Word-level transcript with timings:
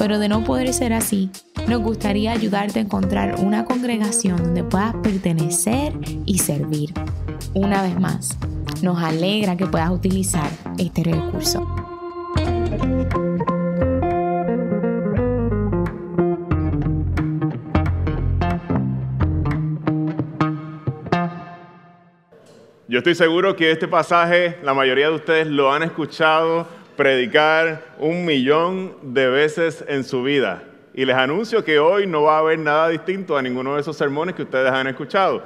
pero 0.00 0.18
de 0.18 0.30
no 0.30 0.42
poder 0.44 0.72
ser 0.72 0.94
así, 0.94 1.28
nos 1.68 1.82
gustaría 1.82 2.32
ayudarte 2.32 2.78
a 2.78 2.82
encontrar 2.82 3.34
una 3.38 3.66
congregación 3.66 4.38
donde 4.38 4.64
puedas 4.64 4.94
pertenecer 5.02 5.92
y 6.24 6.38
servir. 6.38 6.94
Una 7.52 7.82
vez 7.82 8.00
más, 8.00 8.38
nos 8.80 8.98
alegra 9.02 9.58
que 9.58 9.66
puedas 9.66 9.90
utilizar 9.90 10.48
este 10.78 11.04
recurso. 11.04 11.66
Yo 22.88 22.98
estoy 22.98 23.14
seguro 23.14 23.54
que 23.54 23.70
este 23.70 23.86
pasaje 23.86 24.56
la 24.62 24.72
mayoría 24.72 25.10
de 25.10 25.16
ustedes 25.16 25.46
lo 25.46 25.70
han 25.70 25.82
escuchado 25.82 26.79
predicar 27.00 27.94
un 27.98 28.26
millón 28.26 28.94
de 29.00 29.26
veces 29.26 29.82
en 29.88 30.04
su 30.04 30.22
vida. 30.22 30.64
Y 30.92 31.06
les 31.06 31.16
anuncio 31.16 31.64
que 31.64 31.78
hoy 31.78 32.06
no 32.06 32.24
va 32.24 32.36
a 32.36 32.38
haber 32.40 32.58
nada 32.58 32.90
distinto 32.90 33.38
a 33.38 33.42
ninguno 33.42 33.74
de 33.74 33.80
esos 33.80 33.96
sermones 33.96 34.34
que 34.34 34.42
ustedes 34.42 34.70
han 34.70 34.86
escuchado. 34.86 35.42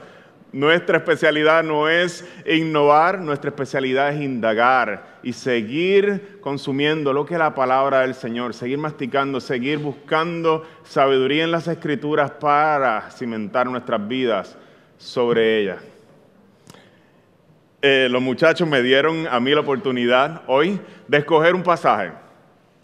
Nuestra 0.51 0.99
especialidad 0.99 1.63
no 1.63 1.89
es 1.89 2.29
innovar, 2.45 3.21
nuestra 3.21 3.51
especialidad 3.51 4.13
es 4.13 4.21
indagar 4.21 5.21
y 5.23 5.33
seguir 5.33 6.39
consumiendo 6.41 7.13
lo 7.13 7.25
que 7.25 7.35
es 7.35 7.39
la 7.39 7.55
palabra 7.55 8.01
del 8.01 8.17
Señor, 8.17 8.53
seguir 8.53 8.79
masticando, 8.79 9.41
seguir 9.41 9.79
buscando 9.79 10.65
sabiduría 10.83 11.45
en 11.45 11.53
las 11.53 11.69
escrituras 11.69 12.33
para 12.33 13.13
cimentar 13.13 13.69
nuestras 13.69 14.09
vidas 14.09 14.59
sobre 14.99 15.61
ellas. 15.61 15.94
Eh, 17.87 18.09
los 18.11 18.23
muchachos 18.23 18.67
me 18.67 18.81
dieron 18.81 19.27
a 19.31 19.39
mí 19.41 19.51
la 19.51 19.61
oportunidad 19.61 20.41
hoy 20.47 20.81
de 21.07 21.19
escoger 21.19 21.55
un 21.55 21.63
pasaje. 21.63 22.13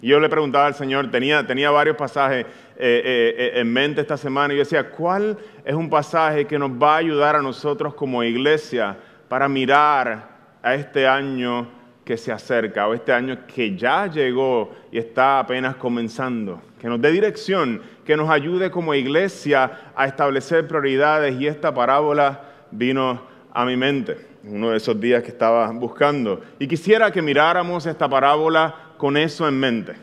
Yo 0.02 0.20
le 0.20 0.28
preguntaba 0.28 0.66
al 0.66 0.74
Señor, 0.74 1.10
tenía, 1.10 1.46
tenía 1.46 1.70
varios 1.70 1.96
pasajes 1.96 2.44
eh, 2.44 2.52
eh, 2.76 3.52
en 3.54 3.72
mente 3.72 4.02
esta 4.02 4.18
semana, 4.18 4.52
y 4.52 4.58
yo 4.58 4.62
decía, 4.62 4.90
¿cuál 4.90 5.38
es 5.64 5.74
un 5.74 5.88
pasaje 5.88 6.46
que 6.46 6.58
nos 6.58 6.72
va 6.72 6.96
a 6.96 6.98
ayudar 6.98 7.34
a 7.34 7.40
nosotros 7.40 7.94
como 7.94 8.22
iglesia 8.22 8.94
para 9.26 9.48
mirar 9.48 10.28
a 10.62 10.74
este 10.74 11.08
año 11.08 11.66
que 12.04 12.18
se 12.18 12.30
acerca, 12.30 12.86
o 12.86 12.92
este 12.92 13.14
año 13.14 13.46
que 13.46 13.74
ya 13.74 14.06
llegó 14.06 14.70
y 14.92 14.98
está 14.98 15.38
apenas 15.38 15.76
comenzando? 15.76 16.60
Que 16.78 16.88
nos 16.88 17.00
dé 17.00 17.10
dirección, 17.10 17.80
que 18.04 18.18
nos 18.18 18.28
ayude 18.28 18.70
como 18.70 18.92
iglesia 18.92 19.92
a 19.96 20.04
establecer 20.04 20.68
prioridades, 20.68 21.40
y 21.40 21.46
esta 21.46 21.72
parábola 21.72 22.42
vino 22.70 23.22
a 23.54 23.64
mi 23.64 23.78
mente 23.78 24.28
uno 24.44 24.70
de 24.70 24.76
esos 24.76 24.98
días 25.00 25.22
que 25.22 25.30
estaba 25.30 25.70
buscando. 25.72 26.40
Y 26.58 26.66
quisiera 26.66 27.10
que 27.10 27.22
miráramos 27.22 27.86
esta 27.86 28.08
parábola 28.08 28.74
con 28.96 29.16
eso 29.16 29.46
en 29.46 29.58
mente. 29.58 29.94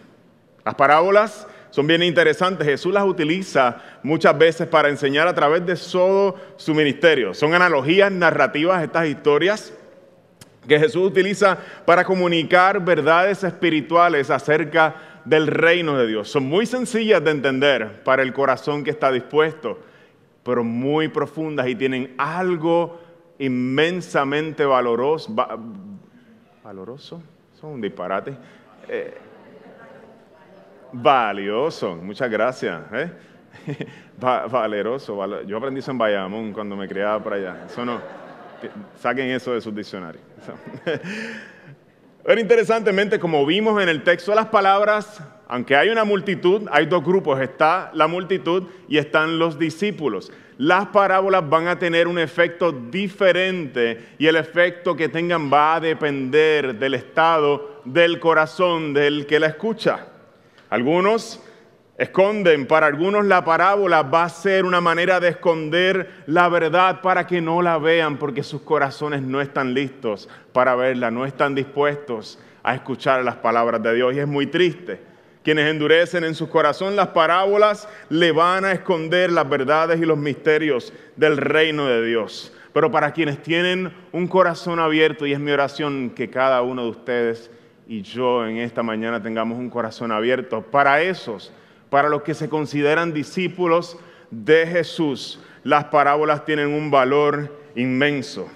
Las 0.63 0.75
parábolas 0.75 1.47
son 1.69 1.87
bien 1.87 2.03
interesantes. 2.03 2.67
Jesús 2.67 2.93
las 2.93 3.05
utiliza 3.05 3.77
muchas 4.03 4.37
veces 4.37 4.67
para 4.67 4.89
enseñar 4.89 5.27
a 5.27 5.35
través 5.35 5.65
de 5.65 5.75
todo 5.75 6.35
su 6.55 6.73
ministerio. 6.73 7.33
Son 7.33 7.53
analogías 7.53 8.11
narrativas 8.11 8.83
estas 8.83 9.07
historias 9.07 9.73
que 10.67 10.79
Jesús 10.79 11.07
utiliza 11.07 11.57
para 11.85 12.03
comunicar 12.03 12.83
verdades 12.83 13.43
espirituales 13.43 14.29
acerca 14.29 14.95
del 15.23 15.47
reino 15.47 15.97
de 15.97 16.07
Dios. 16.07 16.29
Son 16.29 16.43
muy 16.43 16.65
sencillas 16.65 17.23
de 17.23 17.31
entender 17.31 18.03
para 18.03 18.23
el 18.23 18.33
corazón 18.33 18.83
que 18.83 18.91
está 18.91 19.11
dispuesto, 19.11 19.79
pero 20.43 20.63
muy 20.63 21.07
profundas 21.07 21.67
y 21.67 21.75
tienen 21.75 22.13
algo 22.17 22.99
inmensamente 23.39 24.65
valoroso. 24.65 25.33
¿Valoroso? 26.63 27.21
Son 27.59 27.71
un 27.71 27.81
disparate. 27.81 28.35
Eh, 28.87 29.17
valioso, 30.91 31.95
muchas 31.95 32.29
gracias. 32.29 32.81
¿eh? 32.93 33.11
valeroso, 34.51 35.43
yo 35.43 35.57
aprendí 35.57 35.79
eso 35.79 35.91
en 35.91 35.97
Bayamón 35.97 36.53
cuando 36.53 36.75
me 36.75 36.87
criaba 36.87 37.21
por 37.21 37.33
allá. 37.33 37.65
Eso 37.65 37.85
no, 37.85 37.99
saquen 38.95 39.29
eso 39.29 39.53
de 39.53 39.61
sus 39.61 39.73
diccionarios. 39.75 40.23
Pero 42.27 42.41
interesantemente, 42.41 43.19
como 43.19 43.45
vimos 43.45 43.81
en 43.81 43.87
el 43.87 44.03
texto 44.03 44.31
de 44.31 44.35
las 44.35 44.47
palabras, 44.47 45.23
aunque 45.47 45.77
hay 45.77 45.87
una 45.87 46.03
multitud, 46.03 46.67
hay 46.69 46.85
dos 46.85 47.01
grupos, 47.01 47.39
está 47.39 47.89
la 47.93 48.07
multitud 48.07 48.63
y 48.89 48.97
están 48.97 49.39
los 49.39 49.57
discípulos 49.57 50.29
las 50.57 50.87
parábolas 50.87 51.47
van 51.47 51.67
a 51.67 51.77
tener 51.77 52.07
un 52.07 52.17
efecto 52.17 52.71
diferente 52.71 54.07
y 54.17 54.25
el 54.25 54.35
efecto 54.35 54.95
que 54.95 55.09
tengan 55.09 55.51
va 55.51 55.75
a 55.75 55.79
depender 55.79 56.79
del 56.79 56.95
estado 56.95 57.81
del 57.85 58.19
corazón 58.19 58.93
del 58.93 59.27
que 59.27 59.39
la 59.39 59.47
escucha. 59.47 60.07
Algunos 60.69 61.43
esconden, 61.97 62.67
para 62.67 62.85
algunos 62.85 63.25
la 63.25 63.43
parábola 63.43 64.03
va 64.03 64.25
a 64.25 64.29
ser 64.29 64.65
una 64.65 64.81
manera 64.81 65.19
de 65.19 65.29
esconder 65.29 66.23
la 66.27 66.47
verdad 66.47 67.01
para 67.01 67.25
que 67.25 67.41
no 67.41 67.61
la 67.61 67.77
vean 67.77 68.17
porque 68.17 68.43
sus 68.43 68.61
corazones 68.61 69.21
no 69.21 69.41
están 69.41 69.73
listos 69.73 70.29
para 70.53 70.75
verla, 70.75 71.09
no 71.09 71.25
están 71.25 71.55
dispuestos 71.55 72.39
a 72.63 72.75
escuchar 72.75 73.23
las 73.23 73.37
palabras 73.37 73.81
de 73.81 73.95
Dios. 73.95 74.15
Y 74.15 74.19
es 74.19 74.27
muy 74.27 74.47
triste. 74.47 75.01
Quienes 75.43 75.71
endurecen 75.71 76.25
en 76.25 76.35
su 76.35 76.49
corazón 76.49 76.97
las 76.97 77.07
parábolas 77.07 77.87
le 78.09 78.33
van 78.33 78.65
a 78.65 78.73
esconder 78.73 79.31
las 79.31 79.47
verdades 79.47 79.99
y 79.99 80.05
los 80.05 80.17
misterios 80.17 80.91
del 81.15 81.37
reino 81.37 81.87
de 81.87 82.05
Dios. 82.05 82.53
Pero 82.73 82.91
para 82.91 83.13
quienes 83.13 83.41
tienen 83.41 83.93
un 84.11 84.27
corazón 84.27 84.79
abierto, 84.79 85.25
y 85.25 85.31
es 85.31 85.39
mi 85.39 85.51
oración 85.51 86.11
que 86.11 86.29
cada 86.29 86.61
uno 86.61 86.83
de 86.83 86.89
ustedes 86.89 87.49
y 87.87 88.01
yo 88.01 88.45
en 88.45 88.57
esta 88.57 88.83
mañana 88.83 89.23
tengamos 89.23 89.57
un 89.57 89.69
corazón 89.69 90.11
abierto, 90.11 90.61
para 90.61 91.01
esos, 91.01 91.53
para 91.89 92.09
los 92.09 92.23
que 92.23 92.33
se 92.33 92.49
consideran 92.49 93.13
discípulos 93.13 93.97
de 94.31 94.67
Jesús, 94.67 95.39
las 95.63 95.85
parábolas 95.85 96.45
tienen 96.45 96.73
un 96.73 96.91
valor 96.91 97.61
inmenso. 97.75 98.49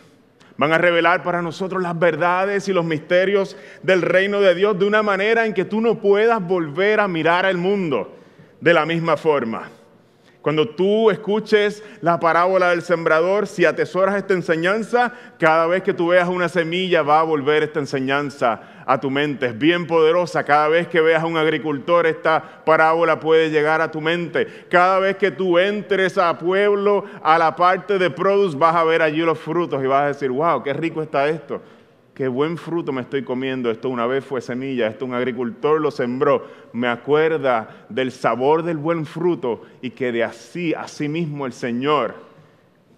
Van 0.58 0.74
a 0.74 0.78
revelar 0.78 1.24
para 1.24 1.42
nosotros 1.42 1.82
las 1.82 1.98
verdades 1.98 2.68
y 2.68 2.74
los 2.74 2.86
misterios 2.86 3.58
del 3.82 4.02
reino 4.02 4.42
de 4.42 4.54
Dios 4.54 4.78
de 4.78 4.86
una 4.86 5.02
manera 5.02 5.46
en 5.46 5.54
que 5.54 5.66
tú 5.66 5.82
no 5.82 6.00
puedas 6.00 6.46
volver 6.46 7.00
a 7.00 7.08
mirar 7.08 7.46
al 7.46 7.58
mundo 7.58 8.16
de 8.60 8.74
la 8.74 8.86
misma 8.86 9.18
forma. 9.18 9.70
Cuando 10.42 10.68
tú 10.68 11.12
escuches 11.12 11.84
la 12.02 12.20
parábola 12.20 12.70
del 12.70 12.82
sembrador, 12.82 13.46
si 13.46 13.64
atesoras 13.64 14.16
esta 14.16 14.34
enseñanza, 14.34 15.14
cada 15.38 15.68
vez 15.68 15.84
que 15.84 15.94
tú 15.94 16.08
veas 16.08 16.28
una 16.28 16.50
semilla 16.50 17.04
va 17.04 17.20
a 17.20 17.24
volver 17.24 17.62
esta 17.62 17.80
enseñanza 17.80 18.84
a 18.88 19.00
tu 19.00 19.12
mente. 19.12 19.46
Es 19.46 19.58
bien 19.58 19.86
poderosa. 19.86 20.44
Cada 20.44 20.68
vez 20.68 20.88
que 20.88 21.00
veas 21.00 21.22
a 21.22 21.28
un 21.28 21.38
agricultor, 21.38 22.08
esta 22.08 22.64
parábola 22.66 23.20
puede 23.20 23.52
llegar 23.52 23.82
a 23.82 23.92
tu 23.92 24.02
mente. 24.02 24.66
Cada 24.68 24.98
vez 24.98 25.18
que 25.18 25.30
tú 25.30 25.60
entres 25.60 26.18
a 26.18 26.36
pueblo, 26.40 27.06
a 27.22 27.38
la 27.38 27.56
parte 27.56 28.00
de 28.00 28.10
produce, 28.10 28.58
vas 28.58 28.76
a 28.76 28.84
ver 28.84 29.04
allí 29.04 29.22
los 29.22 29.38
frutos 29.38 29.84
y 29.84 29.86
vas 29.86 30.04
a 30.04 30.08
decir, 30.08 30.32
wow, 30.32 30.64
qué 30.64 30.74
rico 30.74 31.04
está 31.04 31.28
esto 31.30 31.62
qué 32.14 32.28
buen 32.28 32.58
fruto 32.58 32.92
me 32.92 33.02
estoy 33.02 33.24
comiendo, 33.24 33.72
esto 33.72 33.90
una 33.90 34.06
vez 34.06 34.26
fue 34.26 34.42
semilla, 34.42 34.88
esto 34.88 35.06
un 35.06 35.14
agricultor 35.14 35.80
lo 35.80 35.92
sembró, 35.92 36.46
me 36.74 36.88
acuerda 36.88 37.86
del 37.90 38.12
sabor 38.12 38.64
del 38.64 38.78
buen 38.78 39.06
fruto 39.06 39.62
y 39.82 39.92
que 39.92 40.12
de 40.12 40.24
así, 40.24 40.74
así 40.74 41.08
mismo 41.08 41.46
el 41.46 41.54
Señor 41.54 42.16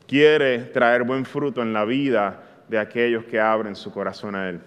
quiere 0.07 0.59
traer 0.59 1.03
buen 1.03 1.25
fruto 1.25 1.61
en 1.61 1.73
la 1.73 1.85
vida 1.85 2.43
de 2.67 2.79
aquellos 2.79 3.25
que 3.25 3.39
abren 3.39 3.75
su 3.75 3.91
corazón 3.91 4.35
a 4.35 4.49
Él. 4.49 4.61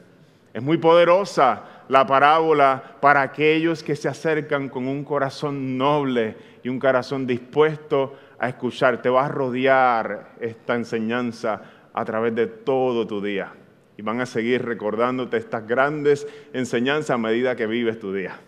Es 0.54 0.62
muy 0.62 0.78
poderosa 0.78 1.84
la 1.88 2.06
parábola 2.06 2.96
para 3.00 3.22
aquellos 3.22 3.82
que 3.82 3.96
se 3.96 4.08
acercan 4.08 4.68
con 4.68 4.88
un 4.88 5.04
corazón 5.04 5.76
noble 5.76 6.36
y 6.62 6.68
un 6.68 6.78
corazón 6.78 7.26
dispuesto 7.26 8.14
a 8.38 8.48
escuchar. 8.48 9.02
Te 9.02 9.10
va 9.10 9.26
a 9.26 9.28
rodear 9.28 10.30
esta 10.40 10.74
enseñanza 10.74 11.60
a 11.92 12.04
través 12.04 12.34
de 12.34 12.46
todo 12.46 13.06
tu 13.06 13.20
día 13.20 13.52
y 13.96 14.02
van 14.02 14.20
a 14.20 14.26
seguir 14.26 14.64
recordándote 14.64 15.36
estas 15.36 15.66
grandes 15.66 16.26
enseñanzas 16.52 17.10
a 17.10 17.18
medida 17.18 17.56
que 17.56 17.66
vives 17.66 17.98
tu 17.98 18.12
día. 18.12 18.38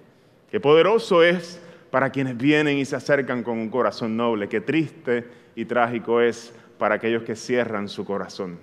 Qué 0.50 0.60
poderoso 0.60 1.22
es 1.22 1.60
para 1.90 2.10
quienes 2.10 2.36
vienen 2.36 2.78
y 2.78 2.84
se 2.84 2.96
acercan 2.96 3.42
con 3.42 3.58
un 3.58 3.70
corazón 3.70 4.16
noble, 4.16 4.48
qué 4.48 4.60
triste 4.60 5.26
y 5.54 5.64
trágico 5.64 6.20
es 6.20 6.52
para 6.78 6.96
aquellos 6.96 7.22
que 7.22 7.34
cierran 7.34 7.88
su 7.88 8.04
corazón. 8.04 8.58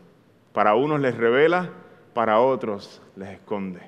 Para 0.53 0.75
unos 0.75 0.99
les 0.99 1.17
revela, 1.17 1.69
para 2.13 2.39
otros 2.39 3.01
les 3.15 3.29
esconde. 3.29 3.81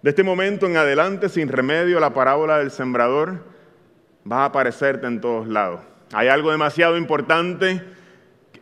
De 0.00 0.10
este 0.10 0.22
momento 0.22 0.66
en 0.66 0.76
adelante, 0.76 1.28
sin 1.28 1.48
remedio, 1.48 1.98
la 1.98 2.12
parábola 2.12 2.58
del 2.58 2.70
sembrador 2.70 3.42
va 4.30 4.42
a 4.42 4.44
aparecerte 4.46 5.06
en 5.06 5.20
todos 5.20 5.48
lados. 5.48 5.80
Hay 6.12 6.28
algo 6.28 6.50
demasiado 6.50 6.96
importante 6.96 7.82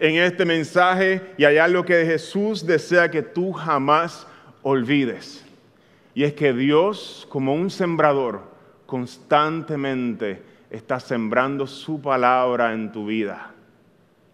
en 0.03 0.17
este 0.17 0.45
mensaje 0.45 1.23
y 1.39 1.45
hay 1.45 1.59
algo 1.59 1.85
que 1.85 2.05
Jesús 2.05 2.67
desea 2.67 3.09
que 3.09 3.23
tú 3.23 3.53
jamás 3.53 4.27
olvides. 4.63 5.45
Y 6.13 6.25
es 6.25 6.35
que 6.35 6.53
Dios, 6.53 7.25
como 7.31 7.55
un 7.55 7.71
sembrador, 7.71 8.43
constantemente 8.85 10.43
está 10.71 10.99
sembrando 10.99 11.69
su 11.69 12.03
palabra 12.03 12.73
en 12.73 12.91
tu 12.91 13.07
vida. 13.07 13.53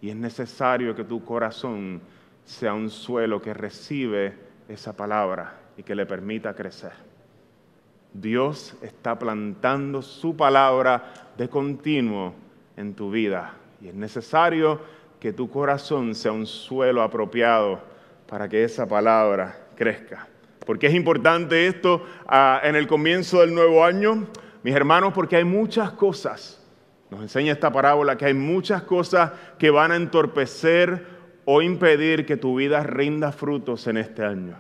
Y 0.00 0.08
es 0.08 0.16
necesario 0.16 0.96
que 0.96 1.04
tu 1.04 1.22
corazón 1.22 2.00
sea 2.46 2.72
un 2.72 2.88
suelo 2.88 3.42
que 3.42 3.52
recibe 3.52 4.34
esa 4.70 4.96
palabra 4.96 5.54
y 5.76 5.82
que 5.82 5.94
le 5.94 6.06
permita 6.06 6.54
crecer. 6.54 6.92
Dios 8.14 8.74
está 8.80 9.18
plantando 9.18 10.00
su 10.00 10.34
palabra 10.34 11.12
de 11.36 11.46
continuo 11.50 12.32
en 12.74 12.94
tu 12.94 13.10
vida 13.10 13.52
y 13.82 13.88
es 13.88 13.94
necesario 13.94 14.80
que 15.20 15.32
tu 15.32 15.50
corazón 15.50 16.14
sea 16.14 16.32
un 16.32 16.46
suelo 16.46 17.02
apropiado 17.02 17.80
para 18.28 18.48
que 18.48 18.62
esa 18.64 18.86
palabra 18.86 19.68
crezca. 19.74 20.28
¿Por 20.64 20.78
qué 20.78 20.88
es 20.88 20.94
importante 20.94 21.66
esto 21.66 22.04
ah, 22.26 22.60
en 22.62 22.76
el 22.76 22.86
comienzo 22.86 23.40
del 23.40 23.54
nuevo 23.54 23.84
año? 23.84 24.26
Mis 24.62 24.74
hermanos, 24.74 25.12
porque 25.14 25.36
hay 25.36 25.44
muchas 25.44 25.92
cosas, 25.92 26.62
nos 27.10 27.22
enseña 27.22 27.52
esta 27.52 27.72
parábola, 27.72 28.18
que 28.18 28.26
hay 28.26 28.34
muchas 28.34 28.82
cosas 28.82 29.32
que 29.58 29.70
van 29.70 29.92
a 29.92 29.96
entorpecer 29.96 31.06
o 31.46 31.62
impedir 31.62 32.26
que 32.26 32.36
tu 32.36 32.56
vida 32.56 32.82
rinda 32.82 33.32
frutos 33.32 33.86
en 33.86 33.96
este 33.96 34.22
año. 34.22 34.56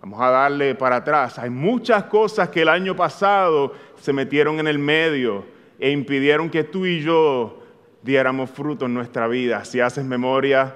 Vamos 0.00 0.20
a 0.20 0.30
darle 0.30 0.74
para 0.74 0.96
atrás. 0.96 1.38
Hay 1.38 1.50
muchas 1.50 2.04
cosas 2.04 2.48
que 2.48 2.62
el 2.62 2.68
año 2.68 2.96
pasado 2.96 3.72
se 4.00 4.12
metieron 4.12 4.58
en 4.58 4.66
el 4.66 4.80
medio 4.80 5.44
e 5.78 5.92
impidieron 5.92 6.50
que 6.50 6.64
tú 6.64 6.84
y 6.86 7.00
yo 7.00 7.61
diéramos 8.02 8.50
fruto 8.50 8.86
en 8.86 8.94
nuestra 8.94 9.28
vida. 9.28 9.64
Si 9.64 9.80
haces 9.80 10.04
memoria 10.04 10.74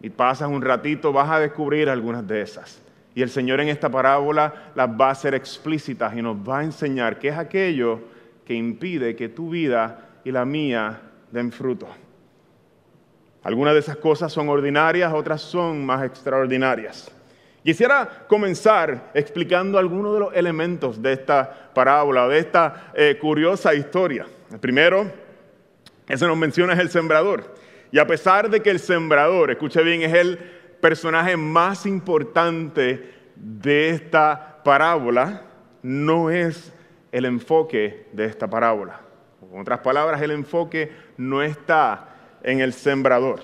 y 0.00 0.10
pasas 0.10 0.48
un 0.48 0.62
ratito, 0.62 1.12
vas 1.12 1.30
a 1.30 1.40
descubrir 1.40 1.88
algunas 1.88 2.26
de 2.26 2.42
esas. 2.42 2.80
Y 3.14 3.22
el 3.22 3.30
Señor 3.30 3.60
en 3.60 3.68
esta 3.68 3.88
parábola 3.88 4.72
las 4.74 4.88
va 4.88 5.08
a 5.08 5.12
hacer 5.12 5.34
explícitas 5.34 6.16
y 6.16 6.22
nos 6.22 6.36
va 6.36 6.60
a 6.60 6.64
enseñar 6.64 7.18
qué 7.18 7.28
es 7.28 7.38
aquello 7.38 8.00
que 8.44 8.54
impide 8.54 9.16
que 9.16 9.28
tu 9.28 9.50
vida 9.50 10.10
y 10.24 10.30
la 10.30 10.44
mía 10.44 11.00
den 11.30 11.52
fruto. 11.52 11.88
Algunas 13.42 13.74
de 13.74 13.80
esas 13.80 13.96
cosas 13.96 14.32
son 14.32 14.48
ordinarias, 14.48 15.12
otras 15.12 15.40
son 15.40 15.84
más 15.84 16.04
extraordinarias. 16.04 17.10
Quisiera 17.64 18.24
comenzar 18.26 19.10
explicando 19.12 19.78
algunos 19.78 20.14
de 20.14 20.20
los 20.20 20.34
elementos 20.34 21.00
de 21.02 21.12
esta 21.12 21.70
parábola, 21.74 22.26
de 22.28 22.38
esta 22.38 22.92
eh, 22.94 23.18
curiosa 23.20 23.74
historia. 23.74 24.26
Primero, 24.60 25.10
ese 26.10 26.26
nos 26.26 26.36
menciona, 26.36 26.72
es 26.72 26.78
el 26.78 26.90
sembrador. 26.90 27.54
Y 27.92 27.98
a 27.98 28.06
pesar 28.06 28.50
de 28.50 28.60
que 28.60 28.70
el 28.70 28.78
sembrador, 28.78 29.50
escuche 29.50 29.82
bien, 29.82 30.02
es 30.02 30.12
el 30.12 30.38
personaje 30.80 31.36
más 31.36 31.86
importante 31.86 33.12
de 33.36 33.90
esta 33.90 34.60
parábola, 34.64 35.42
no 35.82 36.30
es 36.30 36.72
el 37.12 37.24
enfoque 37.24 38.06
de 38.12 38.26
esta 38.26 38.48
parábola. 38.48 39.00
En 39.52 39.60
otras 39.60 39.80
palabras, 39.80 40.20
el 40.22 40.30
enfoque 40.30 40.92
no 41.16 41.42
está 41.42 42.08
en 42.42 42.60
el 42.60 42.72
sembrador. 42.72 43.40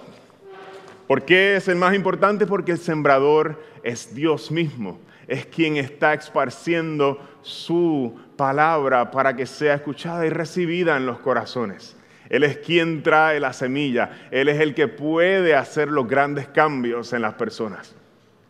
¿Por 1.07 1.25
qué 1.25 1.57
es 1.57 1.69
el 1.69 1.77
más 1.77 1.95
importante? 1.95 2.47
Porque 2.47 2.73
el 2.73 2.79
sembrador 2.79 3.63
es 3.83 4.15
Dios 4.15 4.51
mismo, 4.51 4.99
es 5.29 5.47
quien 5.47 5.77
está 5.77 6.15
esparciendo 6.15 7.21
su 7.43 8.19
palabra 8.37 9.11
para 9.11 9.35
que 9.35 9.47
sea 9.47 9.75
escuchada 9.75 10.27
y 10.27 10.31
recibida 10.31 10.97
en 10.97 11.07
los 11.07 11.19
corazones. 11.21 11.96
Él 12.29 12.45
es 12.45 12.59
quien 12.59 13.03
trae 13.03 13.41
la 13.41 13.53
semilla, 13.53 14.29
Él 14.31 14.49
es 14.49 14.61
el 14.61 14.75
que 14.75 14.89
puede 14.89 15.55
hacer 15.55 15.89
los 15.89 16.09
grandes 16.09 16.49
cambios 16.49 17.13
en 17.13 17.23
las 17.23 17.35
personas. 17.35 17.95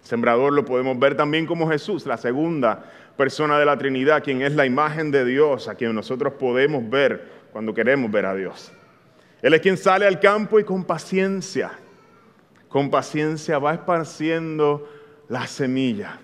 Sembrador 0.03 0.53
lo 0.53 0.65
podemos 0.65 0.99
ver 0.99 1.17
también 1.17 1.47
como 1.47 1.69
Jesús, 1.69 2.07
la 2.07 2.17
segunda 2.17 2.85
persona 3.17 3.59
de 3.59 3.65
la 3.65 3.77
Trinidad, 3.77 4.23
quien 4.23 4.43
es 4.43 4.55
la 4.55 4.67
imagen 4.67 5.11
de 5.11 5.25
Dios, 5.25 5.69
a 5.69 5.75
quien 5.75 5.95
nosotros 5.95 6.35
podemos 6.35 6.89
ver 6.89 7.29
cuando 7.53 7.75
queremos 7.75 8.11
ver 8.11 8.27
a 8.27 8.35
Dios. 8.35 8.73
Él 9.43 9.55
es 9.55 9.61
quien 9.61 9.77
sale 9.77 10.07
al 10.07 10.21
campo 10.21 10.61
y 10.61 10.65
con 10.65 10.85
paciencia, 10.85 11.73
con 12.69 12.91
paciencia 12.91 13.59
va 13.59 13.75
esparciendo 13.75 14.89
la 15.29 15.47
semilla. 15.47 16.21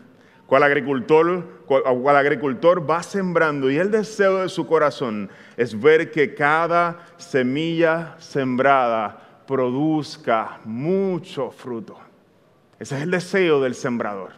Cual 0.53 0.65
agricultor, 0.65 1.65
cual 1.65 2.15
agricultor 2.15 2.91
va 2.91 3.03
sembrando 3.03 3.71
y 3.71 3.79
el 3.79 3.91
deseo 3.91 4.43
de 4.43 4.51
su 4.51 4.67
corazón 4.67 5.31
es 5.57 5.81
ver 5.81 6.11
que 6.11 6.35
cada 6.35 7.07
semilla 7.17 8.17
sembrada 8.19 9.45
produzca 9.47 10.61
mucho 10.67 11.51
fruto. 11.53 11.99
Ese 12.79 12.97
es 12.97 13.03
el 13.03 13.13
deseo 13.13 13.63
del 13.63 13.75
sembrador. 13.75 14.33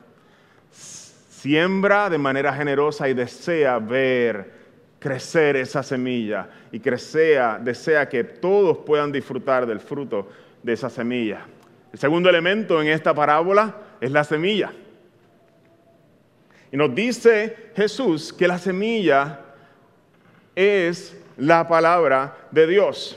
Siembra 0.70 2.08
de 2.08 2.18
manera 2.18 2.52
generosa 2.52 3.08
y 3.08 3.14
desea 3.14 3.80
ver 3.80 4.52
crecer 5.00 5.56
esa 5.56 5.82
semilla 5.82 6.48
y 6.70 6.78
desea, 6.78 7.58
desea 7.60 8.08
que 8.08 8.22
todos 8.22 8.78
puedan 8.86 9.10
disfrutar 9.10 9.66
del 9.66 9.80
fruto 9.80 10.28
de 10.62 10.74
esa 10.74 10.88
semilla. 10.88 11.44
El 11.92 11.98
segundo 11.98 12.30
elemento 12.30 12.80
en 12.80 12.86
esta 12.86 13.12
parábola 13.12 13.78
es 14.00 14.12
la 14.12 14.22
semilla. 14.22 14.70
Y 16.74 16.76
nos 16.76 16.92
dice 16.92 17.70
Jesús 17.76 18.32
que 18.32 18.48
la 18.48 18.58
semilla 18.58 19.42
es 20.56 21.16
la 21.36 21.68
palabra 21.68 22.48
de 22.50 22.66
Dios. 22.66 23.16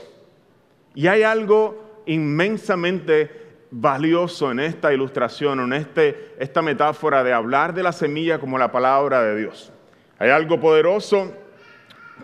Y 0.94 1.08
hay 1.08 1.24
algo 1.24 2.04
inmensamente 2.06 3.28
valioso 3.72 4.52
en 4.52 4.60
esta 4.60 4.94
ilustración, 4.94 5.58
en 5.58 5.72
este, 5.72 6.36
esta 6.38 6.62
metáfora 6.62 7.24
de 7.24 7.32
hablar 7.32 7.74
de 7.74 7.82
la 7.82 7.90
semilla 7.90 8.38
como 8.38 8.58
la 8.58 8.70
palabra 8.70 9.24
de 9.24 9.36
Dios. 9.40 9.72
Hay 10.20 10.30
algo 10.30 10.60
poderoso 10.60 11.34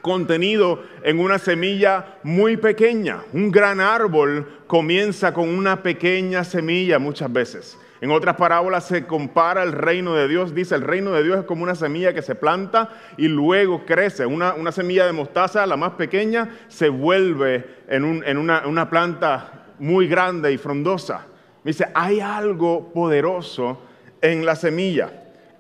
contenido 0.03 0.85
en 1.03 1.19
una 1.19 1.41
semilla 1.41 2.19
muy 2.23 2.57
pequeña. 2.57 3.25
Un 3.33 3.51
gran 3.51 3.81
árbol 3.81 4.61
comienza 4.69 5.35
con 5.35 5.49
una 5.49 5.83
pequeña 5.83 6.45
semilla 6.45 7.01
muchas 7.01 7.33
veces. 7.33 7.77
En 8.01 8.11
otras 8.11 8.37
parábolas 8.37 8.87
se 8.87 9.07
compara 9.07 9.63
el 9.63 9.73
reino 9.73 10.15
de 10.15 10.29
Dios, 10.29 10.55
dice 10.55 10.75
el 10.75 10.83
reino 10.83 11.13
de 11.13 11.23
Dios 11.23 11.39
es 11.39 11.45
como 11.45 11.63
una 11.63 11.75
semilla 11.75 12.13
que 12.13 12.23
se 12.23 12.35
planta 12.35 12.91
y 13.17 13.29
luego 13.29 13.87
crece. 13.87 14.27
Una, 14.27 14.73
semilla 14.73 15.07
de 15.07 15.13
mostaza, 15.13 15.65
la 15.67 15.77
más 15.77 15.93
pequeña, 15.93 16.49
se 16.69 16.89
vuelve 16.89 17.65
en, 17.89 18.05
una, 18.37 18.67
una 18.67 18.91
planta 18.91 19.67
muy 19.79 20.09
grande 20.09 20.53
y 20.53 20.59
frondosa. 20.59 21.27
Dice, 21.63 21.87
hay 21.95 22.21
algo 22.21 22.93
poderoso 22.93 23.81
en 24.21 24.45
la 24.45 24.57
semilla. 24.57 25.11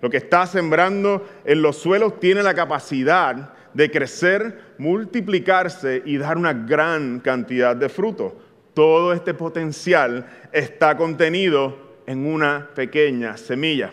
Lo 0.01 0.11
que 0.11 0.19
está 0.19 0.47
sembrando 0.47 1.27
en 1.45 1.63
los 1.63 1.79
suelos 1.79 2.21
tiene 2.21 2.43
la 2.43 2.53
capacidad 2.53 3.55
de 3.73 3.91
crecer, 3.91 4.75
multiplicarse 4.79 6.03
y 6.05 6.19
dar 6.19 6.37
una 6.37 6.53
gran 6.53 7.21
cantidad 7.21 7.75
de 7.75 7.89
fruto. 7.89 8.37
Todo 8.75 9.13
este 9.13 9.35
potencial 9.35 10.27
está 10.53 10.97
contenido 10.97 11.84
en 12.07 12.27
una 12.27 12.71
pequeña 12.75 13.37
semilla. 13.37 13.93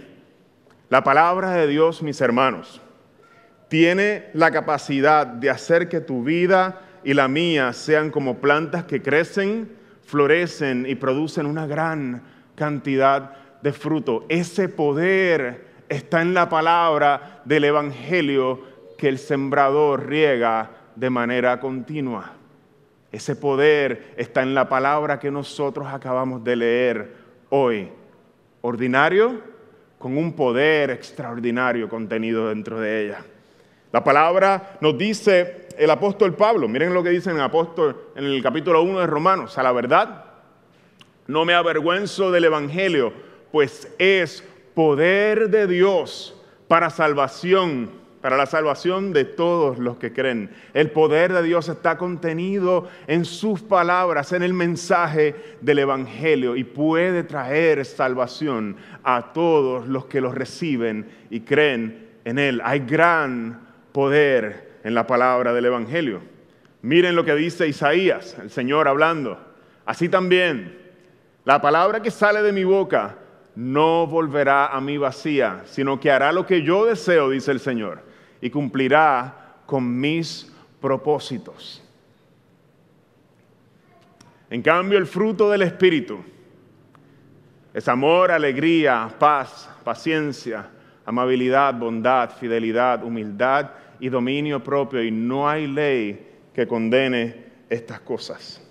La 0.89 1.03
palabra 1.03 1.51
de 1.51 1.67
Dios, 1.67 2.01
mis 2.01 2.19
hermanos, 2.21 2.81
tiene 3.69 4.29
la 4.33 4.51
capacidad 4.51 5.25
de 5.25 5.49
hacer 5.49 5.87
que 5.87 6.01
tu 6.01 6.23
vida 6.23 6.81
y 7.03 7.13
la 7.13 7.27
mía 7.27 7.71
sean 7.73 8.11
como 8.11 8.39
plantas 8.39 8.83
que 8.83 9.01
crecen, 9.01 9.71
florecen 10.03 10.85
y 10.85 10.95
producen 10.95 11.45
una 11.45 11.65
gran 11.65 12.23
cantidad 12.55 13.33
de 13.61 13.71
fruto. 13.71 14.25
Ese 14.27 14.67
poder 14.67 15.67
está 15.87 16.21
en 16.21 16.33
la 16.33 16.49
palabra 16.49 17.41
del 17.45 17.63
Evangelio 17.63 18.61
que 18.97 19.07
el 19.07 19.17
sembrador 19.17 20.07
riega 20.07 20.71
de 20.95 21.09
manera 21.09 21.59
continua. 21.59 22.33
Ese 23.11 23.35
poder 23.35 24.13
está 24.17 24.41
en 24.41 24.53
la 24.53 24.69
palabra 24.69 25.19
que 25.19 25.31
nosotros 25.31 25.87
acabamos 25.87 26.43
de 26.43 26.55
leer 26.55 27.15
hoy. 27.49 27.89
Ordinario 28.61 29.41
con 29.97 30.17
un 30.17 30.33
poder 30.33 30.89
extraordinario 30.89 31.87
contenido 31.87 32.49
dentro 32.49 32.79
de 32.79 33.05
ella. 33.05 33.23
La 33.91 34.03
palabra 34.03 34.77
nos 34.81 34.97
dice 34.97 35.67
el 35.77 35.89
apóstol 35.89 36.35
Pablo, 36.35 36.67
miren 36.67 36.93
lo 36.93 37.03
que 37.03 37.09
dice 37.09 37.31
el 37.31 37.41
apóstol 37.41 38.09
en 38.15 38.25
el 38.25 38.41
capítulo 38.41 38.81
1 38.83 39.01
de 39.01 39.07
Romanos, 39.07 39.57
a 39.57 39.63
la 39.63 39.71
verdad, 39.71 40.25
no 41.27 41.45
me 41.45 41.53
avergüenzo 41.53 42.31
del 42.31 42.45
evangelio, 42.45 43.13
pues 43.51 43.93
es 43.99 44.43
poder 44.73 45.49
de 45.49 45.67
Dios 45.67 46.35
para 46.67 46.89
salvación 46.89 48.00
para 48.21 48.37
la 48.37 48.45
salvación 48.45 49.13
de 49.13 49.25
todos 49.25 49.79
los 49.79 49.97
que 49.97 50.13
creen. 50.13 50.51
El 50.73 50.91
poder 50.91 51.33
de 51.33 51.43
Dios 51.43 51.67
está 51.69 51.97
contenido 51.97 52.87
en 53.07 53.25
sus 53.25 53.61
palabras, 53.61 54.31
en 54.31 54.43
el 54.43 54.53
mensaje 54.53 55.35
del 55.61 55.79
Evangelio 55.79 56.55
y 56.55 56.63
puede 56.63 57.23
traer 57.23 57.83
salvación 57.83 58.77
a 59.03 59.33
todos 59.33 59.87
los 59.87 60.05
que 60.05 60.21
lo 60.21 60.31
reciben 60.31 61.07
y 61.29 61.41
creen 61.41 62.09
en 62.23 62.37
Él. 62.37 62.61
Hay 62.63 62.79
gran 62.79 63.67
poder 63.91 64.79
en 64.83 64.93
la 64.93 65.07
palabra 65.07 65.53
del 65.53 65.65
Evangelio. 65.65 66.21
Miren 66.83 67.15
lo 67.15 67.25
que 67.25 67.35
dice 67.35 67.67
Isaías, 67.67 68.37
el 68.41 68.49
Señor 68.49 68.87
hablando. 68.87 69.39
Así 69.85 70.09
también, 70.09 70.77
la 71.43 71.59
palabra 71.59 72.01
que 72.01 72.11
sale 72.11 72.41
de 72.41 72.51
mi 72.51 72.63
boca 72.63 73.17
no 73.55 74.07
volverá 74.07 74.67
a 74.67 74.79
mí 74.79 74.97
vacía, 74.97 75.63
sino 75.65 75.99
que 75.99 76.11
hará 76.11 76.31
lo 76.31 76.45
que 76.45 76.61
yo 76.61 76.85
deseo, 76.85 77.29
dice 77.29 77.51
el 77.51 77.59
Señor, 77.59 78.10
y 78.41 78.49
cumplirá 78.49 79.55
con 79.65 79.99
mis 79.99 80.51
propósitos. 80.81 81.81
En 84.49 84.61
cambio, 84.61 84.97
el 84.97 85.05
fruto 85.05 85.49
del 85.49 85.61
Espíritu 85.61 86.19
es 87.73 87.87
amor, 87.87 88.31
alegría, 88.31 89.07
paz, 89.17 89.69
paciencia, 89.83 90.69
amabilidad, 91.05 91.73
bondad, 91.73 92.31
fidelidad, 92.31 93.03
humildad 93.03 93.71
y 93.99 94.09
dominio 94.09 94.61
propio. 94.61 95.01
Y 95.01 95.11
no 95.11 95.47
hay 95.47 95.67
ley 95.67 96.27
que 96.53 96.67
condene 96.67 97.45
estas 97.69 98.01
cosas. 98.01 98.61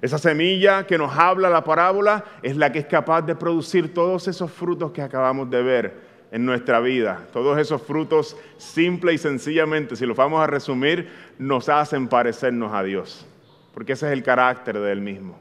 Esa 0.00 0.18
semilla 0.18 0.86
que 0.86 0.96
nos 0.96 1.14
habla 1.16 1.50
la 1.50 1.64
parábola 1.64 2.24
es 2.42 2.56
la 2.56 2.72
que 2.72 2.78
es 2.78 2.86
capaz 2.86 3.22
de 3.22 3.34
producir 3.34 3.92
todos 3.92 4.26
esos 4.28 4.50
frutos 4.50 4.90
que 4.92 5.02
acabamos 5.02 5.50
de 5.50 5.62
ver 5.62 6.13
en 6.34 6.44
nuestra 6.44 6.80
vida. 6.80 7.26
Todos 7.32 7.58
esos 7.58 7.80
frutos, 7.80 8.36
simple 8.58 9.14
y 9.14 9.18
sencillamente, 9.18 9.96
si 9.96 10.04
los 10.04 10.16
vamos 10.16 10.42
a 10.42 10.46
resumir, 10.46 11.08
nos 11.38 11.70
hacen 11.70 12.08
parecernos 12.08 12.74
a 12.74 12.82
Dios 12.82 13.26
porque 13.74 13.94
ese 13.94 14.06
es 14.06 14.12
el 14.12 14.22
carácter 14.22 14.78
de 14.78 14.92
Él 14.92 15.00
mismo. 15.00 15.36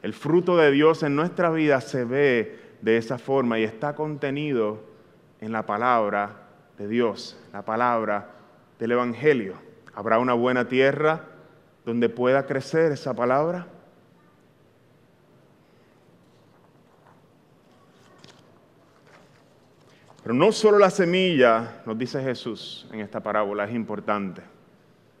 El 0.00 0.14
fruto 0.14 0.56
de 0.56 0.70
Dios 0.70 1.02
en 1.02 1.16
nuestra 1.16 1.50
vida 1.50 1.80
se 1.80 2.04
ve 2.04 2.58
de 2.80 2.96
esa 2.96 3.18
forma 3.18 3.58
y 3.58 3.64
está 3.64 3.94
contenido 3.94 4.80
en 5.40 5.50
la 5.52 5.66
palabra 5.66 6.46
de 6.78 6.86
Dios, 6.86 7.36
la 7.52 7.62
palabra 7.62 8.30
del 8.78 8.92
Evangelio. 8.92 9.54
¿Habrá 9.92 10.18
una 10.20 10.34
buena 10.34 10.68
tierra 10.68 11.24
donde 11.84 12.08
pueda 12.08 12.46
crecer 12.46 12.92
esa 12.92 13.12
palabra? 13.12 13.66
Pero 20.30 20.38
no 20.38 20.52
solo 20.52 20.78
la 20.78 20.90
semilla, 20.90 21.82
nos 21.84 21.98
dice 21.98 22.22
Jesús 22.22 22.86
en 22.92 23.00
esta 23.00 23.18
parábola, 23.18 23.64
es 23.64 23.74
importante. 23.74 24.40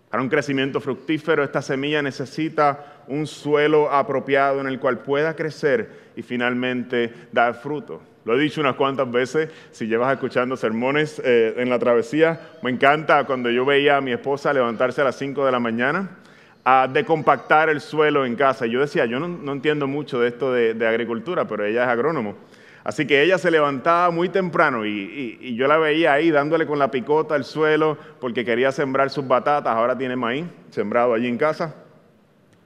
Para 0.08 0.22
un 0.22 0.28
crecimiento 0.28 0.80
fructífero, 0.80 1.42
esta 1.42 1.62
semilla 1.62 2.00
necesita 2.00 3.02
un 3.08 3.26
suelo 3.26 3.90
apropiado 3.90 4.60
en 4.60 4.68
el 4.68 4.78
cual 4.78 5.00
pueda 5.00 5.34
crecer 5.34 6.12
y 6.14 6.22
finalmente 6.22 7.12
dar 7.32 7.54
fruto. 7.54 8.00
Lo 8.24 8.36
he 8.36 8.40
dicho 8.40 8.60
unas 8.60 8.76
cuantas 8.76 9.10
veces, 9.10 9.50
si 9.72 9.88
llevas 9.88 10.12
escuchando 10.12 10.56
sermones 10.56 11.20
eh, 11.24 11.54
en 11.56 11.70
la 11.70 11.80
travesía, 11.80 12.52
me 12.62 12.70
encanta 12.70 13.24
cuando 13.24 13.50
yo 13.50 13.64
veía 13.64 13.96
a 13.96 14.00
mi 14.00 14.12
esposa 14.12 14.52
levantarse 14.52 15.00
a 15.00 15.04
las 15.06 15.16
5 15.16 15.44
de 15.44 15.50
la 15.50 15.58
mañana 15.58 16.18
a 16.62 16.86
decompactar 16.86 17.68
el 17.68 17.80
suelo 17.80 18.24
en 18.24 18.36
casa. 18.36 18.64
Yo 18.66 18.78
decía, 18.78 19.06
yo 19.06 19.18
no, 19.18 19.52
entiendo 19.52 19.88
mucho 19.88 20.20
de 20.20 20.28
esto 20.28 20.52
de 20.52 20.86
agricultura, 20.86 21.48
pero 21.48 21.64
ella 21.64 21.82
es 21.82 21.88
agrónomo. 21.88 22.36
Así 22.82 23.06
que 23.06 23.22
ella 23.22 23.36
se 23.36 23.50
levantaba 23.50 24.10
muy 24.10 24.30
temprano 24.30 24.86
y, 24.86 25.54
yo 25.54 25.66
la 25.66 25.76
veía 25.76 26.14
ahí 26.14 26.30
dándole 26.30 26.66
con 26.66 26.78
la 26.78 26.90
picota 26.90 27.34
al 27.34 27.44
suelo 27.44 27.98
porque 28.20 28.44
quería 28.44 28.72
sembrar 28.72 29.10
sus 29.10 29.26
batatas, 29.26 29.74
ahora 29.74 29.96
tiene 29.98 30.16
maíz 30.16 30.46
sembrado 30.70 31.12
allí 31.12 31.28
en 31.28 31.36
casa. 31.36 31.74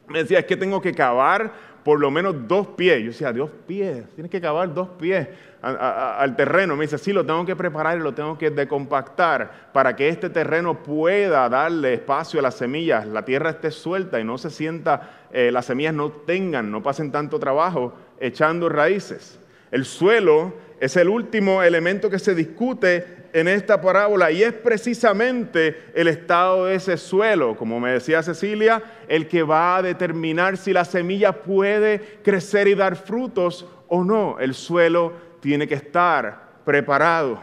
Me 0.06 0.20
decía, 0.20 0.38
es 0.38 0.44
que 0.44 0.56
tengo 0.56 0.80
que 0.80 0.92
cavar 0.92 1.52
por 1.82 1.98
lo 1.98 2.10
menos 2.10 2.48
dos 2.48 2.68
pies. 2.68 3.00
Yo 3.00 3.06
decía, 3.06 3.32
dos 3.32 3.50
pies, 3.66 4.04
tienes 4.14 4.30
que 4.30 4.40
cavar 4.40 4.72
dos 4.72 4.88
pies 4.98 5.28
al 5.62 6.36
terreno. 6.36 6.76
Me 6.76 6.84
dice, 6.84 6.98
sí, 6.98 7.12
lo 7.12 7.24
tengo 7.24 7.44
que 7.44 7.56
preparar 7.56 7.98
y 7.98 8.00
lo 8.00 8.12
tengo 8.12 8.38
que 8.38 8.50
decompactar 8.50 9.70
para 9.72 9.96
que 9.96 10.08
este 10.08 10.30
terreno 10.30 10.82
pueda 10.82 11.48
darle 11.48 11.94
espacio 11.94 12.38
a 12.38 12.42
las 12.42 12.54
semillas, 12.54 13.06
la 13.06 13.24
tierra 13.24 13.50
esté 13.50 13.70
suelta 13.70 14.20
y 14.20 14.24
no 14.24 14.38
se 14.38 14.50
sienta, 14.50 15.26
eh, 15.32 15.50
las 15.50 15.66
semillas 15.66 15.94
no 15.94 16.10
tengan, 16.10 16.70
no 16.70 16.82
pasen 16.82 17.10
tanto 17.10 17.38
trabajo 17.38 17.94
echando 18.20 18.68
raíces. 18.68 19.40
El 19.74 19.84
suelo 19.86 20.54
es 20.78 20.96
el 20.96 21.08
último 21.08 21.60
elemento 21.60 22.08
que 22.08 22.20
se 22.20 22.32
discute 22.32 23.24
en 23.32 23.48
esta 23.48 23.80
parábola 23.80 24.30
y 24.30 24.44
es 24.44 24.52
precisamente 24.52 25.90
el 25.96 26.06
estado 26.06 26.66
de 26.66 26.76
ese 26.76 26.96
suelo, 26.96 27.56
como 27.56 27.80
me 27.80 27.90
decía 27.90 28.22
Cecilia, 28.22 28.80
el 29.08 29.26
que 29.26 29.42
va 29.42 29.74
a 29.74 29.82
determinar 29.82 30.58
si 30.58 30.72
la 30.72 30.84
semilla 30.84 31.42
puede 31.42 32.20
crecer 32.22 32.68
y 32.68 32.76
dar 32.76 32.94
frutos 32.94 33.66
o 33.88 34.04
no. 34.04 34.36
El 34.38 34.54
suelo 34.54 35.12
tiene 35.40 35.66
que 35.66 35.74
estar 35.74 36.60
preparado. 36.64 37.42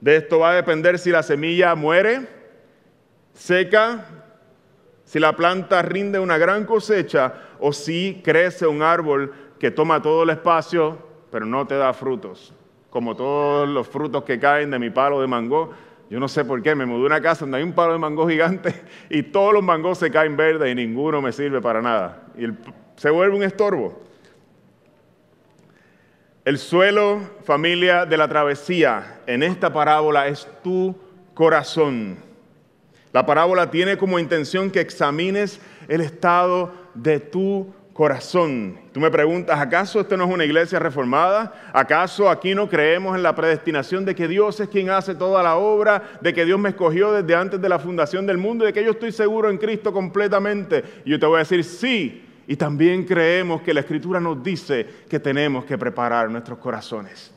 De 0.00 0.16
esto 0.16 0.40
va 0.40 0.50
a 0.50 0.56
depender 0.56 0.98
si 0.98 1.10
la 1.10 1.22
semilla 1.22 1.74
muere, 1.74 2.28
seca, 3.32 4.04
si 5.04 5.18
la 5.18 5.34
planta 5.34 5.80
rinde 5.80 6.18
una 6.18 6.36
gran 6.36 6.66
cosecha 6.66 7.32
o 7.60 7.72
si 7.72 8.20
crece 8.22 8.66
un 8.66 8.82
árbol 8.82 9.32
que 9.58 9.70
toma 9.70 10.02
todo 10.02 10.24
el 10.24 10.28
espacio 10.28 11.13
pero 11.34 11.46
no 11.46 11.66
te 11.66 11.74
da 11.74 11.92
frutos. 11.92 12.54
Como 12.90 13.16
todos 13.16 13.68
los 13.68 13.88
frutos 13.88 14.22
que 14.22 14.38
caen 14.38 14.70
de 14.70 14.78
mi 14.78 14.90
palo 14.90 15.20
de 15.20 15.26
mango, 15.26 15.72
yo 16.08 16.20
no 16.20 16.28
sé 16.28 16.44
por 16.44 16.62
qué, 16.62 16.76
me 16.76 16.86
mudé 16.86 17.02
a 17.02 17.06
una 17.06 17.20
casa 17.20 17.40
donde 17.40 17.56
hay 17.56 17.64
un 17.64 17.72
palo 17.72 17.92
de 17.94 17.98
mango 17.98 18.28
gigante 18.28 18.72
y 19.10 19.24
todos 19.24 19.52
los 19.52 19.60
mangos 19.60 19.98
se 19.98 20.12
caen 20.12 20.36
verdes 20.36 20.70
y 20.70 20.76
ninguno 20.76 21.20
me 21.20 21.32
sirve 21.32 21.60
para 21.60 21.82
nada. 21.82 22.22
Y 22.38 22.44
se 22.94 23.10
vuelve 23.10 23.34
un 23.34 23.42
estorbo. 23.42 24.00
El 26.44 26.56
suelo, 26.56 27.18
familia 27.42 28.06
de 28.06 28.16
la 28.16 28.28
travesía, 28.28 29.18
en 29.26 29.42
esta 29.42 29.72
parábola 29.72 30.28
es 30.28 30.46
tu 30.62 30.94
corazón. 31.34 32.16
La 33.12 33.26
parábola 33.26 33.72
tiene 33.72 33.98
como 33.98 34.20
intención 34.20 34.70
que 34.70 34.78
examines 34.78 35.60
el 35.88 36.00
estado 36.00 36.72
de 36.94 37.18
tu 37.18 37.66
corazón. 37.66 37.83
Tú 38.92 38.98
me 38.98 39.08
preguntas, 39.08 39.60
¿acaso 39.60 40.00
esto 40.00 40.16
no 40.16 40.24
es 40.24 40.30
una 40.30 40.44
iglesia 40.44 40.80
reformada? 40.80 41.70
¿Acaso 41.72 42.28
aquí 42.28 42.52
no 42.52 42.68
creemos 42.68 43.14
en 43.14 43.22
la 43.22 43.36
predestinación 43.36 44.04
de 44.04 44.16
que 44.16 44.26
Dios 44.26 44.58
es 44.58 44.68
quien 44.68 44.90
hace 44.90 45.14
toda 45.14 45.44
la 45.44 45.54
obra, 45.54 46.02
de 46.20 46.34
que 46.34 46.44
Dios 46.44 46.58
me 46.58 46.70
escogió 46.70 47.12
desde 47.12 47.36
antes 47.36 47.60
de 47.60 47.68
la 47.68 47.78
fundación 47.78 48.26
del 48.26 48.36
mundo, 48.36 48.64
de 48.64 48.72
que 48.72 48.82
yo 48.82 48.90
estoy 48.90 49.12
seguro 49.12 49.48
en 49.48 49.58
Cristo 49.58 49.92
completamente? 49.92 50.82
Y 51.04 51.10
yo 51.10 51.20
te 51.20 51.26
voy 51.26 51.36
a 51.36 51.38
decir, 51.40 51.62
sí. 51.62 52.24
Y 52.48 52.56
también 52.56 53.04
creemos 53.04 53.62
que 53.62 53.72
la 53.72 53.80
Escritura 53.80 54.18
nos 54.18 54.42
dice 54.42 54.86
que 55.08 55.20
tenemos 55.20 55.64
que 55.64 55.78
preparar 55.78 56.28
nuestros 56.28 56.58
corazones. 56.58 57.32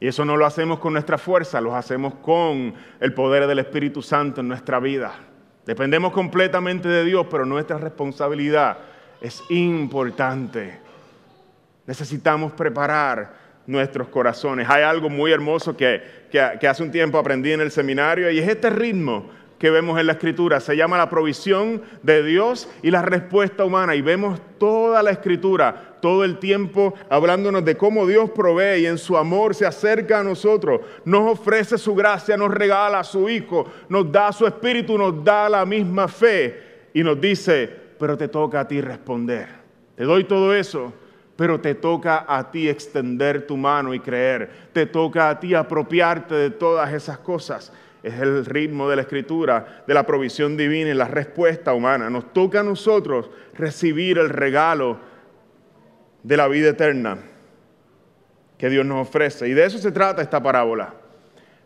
Y 0.00 0.08
eso 0.08 0.24
no 0.24 0.38
lo 0.38 0.46
hacemos 0.46 0.78
con 0.78 0.94
nuestra 0.94 1.18
fuerza, 1.18 1.60
lo 1.60 1.76
hacemos 1.76 2.14
con 2.14 2.72
el 2.98 3.12
poder 3.12 3.46
del 3.46 3.58
Espíritu 3.58 4.00
Santo 4.00 4.40
en 4.40 4.48
nuestra 4.48 4.80
vida. 4.80 5.29
Dependemos 5.66 6.12
completamente 6.12 6.88
de 6.88 7.04
Dios, 7.04 7.26
pero 7.30 7.44
nuestra 7.44 7.78
responsabilidad 7.78 8.78
es 9.20 9.42
importante. 9.50 10.78
Necesitamos 11.86 12.52
preparar 12.52 13.34
nuestros 13.66 14.08
corazones. 14.08 14.68
Hay 14.68 14.82
algo 14.82 15.08
muy 15.08 15.32
hermoso 15.32 15.76
que, 15.76 16.02
que, 16.30 16.68
hace 16.68 16.82
un 16.82 16.90
tiempo 16.90 17.18
aprendí 17.18 17.52
en 17.52 17.60
el 17.60 17.70
seminario 17.70 18.30
y 18.30 18.38
es 18.38 18.48
este 18.48 18.70
ritmo 18.70 19.30
que 19.60 19.70
vemos 19.70 20.00
en 20.00 20.06
la 20.06 20.14
escritura. 20.14 20.58
Se 20.58 20.74
llama 20.74 20.96
la 20.96 21.10
provisión 21.10 21.82
de 22.02 22.22
Dios 22.24 22.66
y 22.82 22.90
la 22.90 23.02
respuesta 23.02 23.62
humana. 23.62 23.94
Y 23.94 24.00
vemos 24.00 24.40
toda 24.56 25.02
la 25.02 25.10
escritura, 25.10 25.98
todo 26.00 26.24
el 26.24 26.38
tiempo 26.38 26.94
hablándonos 27.10 27.62
de 27.66 27.76
cómo 27.76 28.06
Dios 28.06 28.30
provee 28.30 28.80
y 28.80 28.86
en 28.86 28.96
su 28.96 29.18
amor 29.18 29.54
se 29.54 29.66
acerca 29.66 30.20
a 30.20 30.24
nosotros, 30.24 30.80
nos 31.04 31.38
ofrece 31.38 31.76
su 31.76 31.94
gracia, 31.94 32.38
nos 32.38 32.50
regala 32.50 33.00
a 33.00 33.04
su 33.04 33.28
Hijo, 33.28 33.70
nos 33.90 34.10
da 34.10 34.32
su 34.32 34.46
Espíritu, 34.46 34.96
nos 34.96 35.22
da 35.22 35.46
la 35.50 35.66
misma 35.66 36.08
fe 36.08 36.88
y 36.94 37.02
nos 37.02 37.20
dice, 37.20 37.70
pero 37.98 38.16
te 38.16 38.28
toca 38.28 38.60
a 38.60 38.66
ti 38.66 38.80
responder. 38.80 39.46
Te 39.94 40.04
doy 40.04 40.24
todo 40.24 40.54
eso, 40.54 40.90
pero 41.36 41.60
te 41.60 41.74
toca 41.74 42.24
a 42.26 42.50
ti 42.50 42.66
extender 42.66 43.46
tu 43.46 43.58
mano 43.58 43.92
y 43.92 44.00
creer. 44.00 44.70
Te 44.72 44.86
toca 44.86 45.28
a 45.28 45.38
ti 45.38 45.54
apropiarte 45.54 46.34
de 46.34 46.48
todas 46.48 46.90
esas 46.94 47.18
cosas 47.18 47.70
es 48.02 48.18
el 48.18 48.46
ritmo 48.46 48.88
de 48.88 48.96
la 48.96 49.02
escritura, 49.02 49.84
de 49.86 49.94
la 49.94 50.06
provisión 50.06 50.56
divina 50.56 50.90
y 50.90 50.94
la 50.94 51.08
respuesta 51.08 51.74
humana. 51.74 52.08
Nos 52.08 52.32
toca 52.32 52.60
a 52.60 52.62
nosotros 52.62 53.30
recibir 53.54 54.18
el 54.18 54.30
regalo 54.30 54.98
de 56.22 56.36
la 56.36 56.48
vida 56.48 56.70
eterna 56.70 57.18
que 58.56 58.68
Dios 58.68 58.84
nos 58.84 59.08
ofrece. 59.08 59.48
Y 59.48 59.54
de 59.54 59.64
eso 59.64 59.78
se 59.78 59.92
trata 59.92 60.22
esta 60.22 60.42
parábola. 60.42 60.94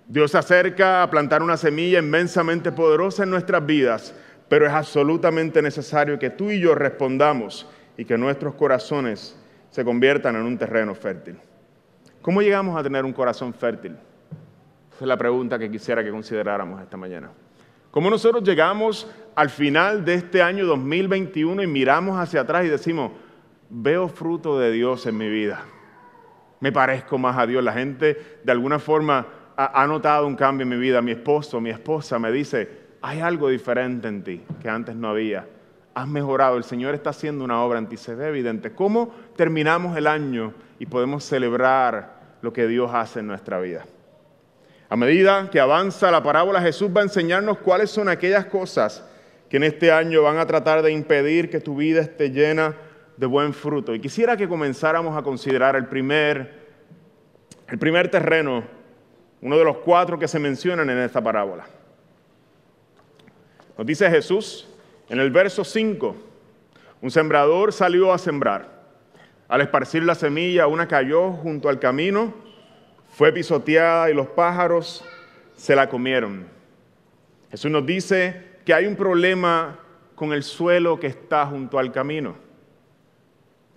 Dios 0.06 0.32
se 0.32 0.38
acerca 0.38 1.02
a 1.02 1.10
plantar 1.10 1.42
una 1.42 1.56
semilla 1.56 1.98
inmensamente 1.98 2.70
poderosa 2.72 3.22
en 3.22 3.30
nuestras 3.30 3.64
vidas, 3.64 4.14
pero 4.48 4.66
es 4.66 4.72
absolutamente 4.72 5.62
necesario 5.62 6.18
que 6.18 6.30
tú 6.30 6.50
y 6.50 6.60
yo 6.60 6.74
respondamos 6.74 7.66
y 7.96 8.04
que 8.04 8.18
nuestros 8.18 8.54
corazones 8.54 9.36
se 9.70 9.84
conviertan 9.84 10.36
en 10.36 10.42
un 10.42 10.58
terreno 10.58 10.94
fértil. 10.94 11.38
¿Cómo 12.22 12.42
llegamos 12.42 12.78
a 12.78 12.82
tener 12.82 13.04
un 13.04 13.12
corazón 13.12 13.52
fértil? 13.52 13.96
Es 15.00 15.06
la 15.06 15.16
pregunta 15.16 15.58
que 15.58 15.70
quisiera 15.70 16.04
que 16.04 16.10
consideráramos 16.10 16.80
esta 16.80 16.96
mañana. 16.96 17.30
¿Cómo 17.90 18.10
nosotros 18.10 18.44
llegamos 18.44 19.10
al 19.34 19.50
final 19.50 20.04
de 20.04 20.14
este 20.14 20.40
año 20.40 20.66
2021 20.66 21.62
y 21.62 21.66
miramos 21.66 22.16
hacia 22.18 22.42
atrás 22.42 22.64
y 22.64 22.68
decimos, 22.68 23.10
veo 23.70 24.08
fruto 24.08 24.58
de 24.58 24.70
Dios 24.70 25.06
en 25.06 25.16
mi 25.16 25.28
vida? 25.28 25.62
Me 26.60 26.70
parezco 26.70 27.18
más 27.18 27.36
a 27.38 27.46
Dios. 27.46 27.62
La 27.62 27.72
gente 27.72 28.38
de 28.42 28.52
alguna 28.52 28.78
forma 28.78 29.26
ha, 29.56 29.86
notado 29.86 30.26
un 30.26 30.36
cambio 30.36 30.62
en 30.62 30.68
mi 30.68 30.76
vida. 30.76 31.02
Mi 31.02 31.10
esposo, 31.10 31.60
mi 31.60 31.70
esposa 31.70 32.18
me 32.18 32.30
dice, 32.30 32.68
hay 33.02 33.20
algo 33.20 33.48
diferente 33.48 34.08
en 34.08 34.22
ti 34.22 34.42
que 34.62 34.68
antes 34.68 34.94
no 34.94 35.08
había. 35.08 35.46
Has 35.94 36.08
mejorado, 36.08 36.56
el 36.56 36.64
Señor 36.64 36.94
está 36.94 37.10
haciendo 37.10 37.44
una 37.44 37.62
obra 37.62 37.78
en 37.78 37.88
ti, 37.88 37.96
se 37.96 38.14
ve 38.14 38.28
evidente. 38.28 38.72
¿Cómo 38.72 39.12
terminamos 39.36 39.96
el 39.96 40.06
año 40.06 40.54
y 40.78 40.86
podemos 40.86 41.24
celebrar 41.24 42.38
lo 42.42 42.52
que 42.52 42.66
Dios 42.66 42.90
hace 42.92 43.20
en 43.20 43.26
nuestra 43.26 43.60
vida? 43.60 43.84
A 44.88 44.96
medida 44.96 45.48
que 45.50 45.60
avanza 45.60 46.10
la 46.10 46.22
parábola, 46.22 46.60
Jesús 46.60 46.90
va 46.94 47.00
a 47.00 47.04
enseñarnos 47.04 47.58
cuáles 47.58 47.90
son 47.90 48.08
aquellas 48.08 48.46
cosas 48.46 49.04
que 49.48 49.56
en 49.56 49.64
este 49.64 49.90
año 49.90 50.22
van 50.22 50.38
a 50.38 50.46
tratar 50.46 50.82
de 50.82 50.92
impedir 50.92 51.50
que 51.50 51.60
tu 51.60 51.76
vida 51.76 52.00
esté 52.00 52.30
llena 52.30 52.76
de 53.16 53.26
buen 53.26 53.54
fruto. 53.54 53.94
Y 53.94 54.00
quisiera 54.00 54.36
que 54.36 54.48
comenzáramos 54.48 55.16
a 55.16 55.22
considerar 55.22 55.76
el 55.76 55.86
primer, 55.86 56.64
el 57.68 57.78
primer 57.78 58.10
terreno, 58.10 58.64
uno 59.40 59.58
de 59.58 59.64
los 59.64 59.78
cuatro 59.78 60.18
que 60.18 60.28
se 60.28 60.38
mencionan 60.38 60.90
en 60.90 60.98
esta 60.98 61.22
parábola. 61.22 61.66
Nos 63.76 63.86
dice 63.86 64.08
Jesús 64.10 64.68
en 65.08 65.20
el 65.20 65.30
verso 65.30 65.64
5, 65.64 66.16
un 67.02 67.10
sembrador 67.10 67.72
salió 67.72 68.12
a 68.12 68.18
sembrar. 68.18 68.72
Al 69.48 69.60
esparcir 69.60 70.02
la 70.02 70.14
semilla, 70.14 70.66
una 70.66 70.88
cayó 70.88 71.32
junto 71.32 71.68
al 71.68 71.78
camino, 71.78 72.32
fue 73.14 73.32
pisoteada 73.32 74.10
y 74.10 74.14
los 74.14 74.26
pájaros 74.26 75.04
se 75.56 75.76
la 75.76 75.88
comieron. 75.88 76.46
Jesús 77.48 77.70
nos 77.70 77.86
dice 77.86 78.42
que 78.64 78.74
hay 78.74 78.86
un 78.86 78.96
problema 78.96 79.78
con 80.16 80.32
el 80.32 80.42
suelo 80.42 80.98
que 80.98 81.06
está 81.06 81.46
junto 81.46 81.78
al 81.78 81.92
camino. 81.92 82.34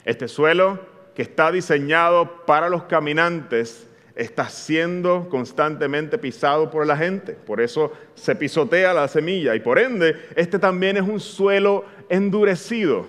Este 0.04 0.28
suelo 0.28 0.80
que 1.14 1.22
está 1.22 1.52
diseñado 1.52 2.46
para 2.46 2.68
los 2.68 2.84
caminantes 2.84 3.88
está 4.16 4.50
siendo 4.50 5.30
constantemente 5.30 6.18
pisado 6.18 6.72
por 6.72 6.88
la 6.88 6.98
gente. 6.98 7.34
Por 7.34 7.62
eso 7.62 7.94
se 8.16 8.36
pisotea 8.36 8.92
la 8.92 9.08
semilla 9.08 9.54
y 9.54 9.60
por 9.60 9.78
ende 9.78 10.16
este 10.36 10.58
también 10.58 10.98
es 10.98 11.04
un 11.04 11.20
suelo 11.20 11.86
endurecido. 12.10 13.06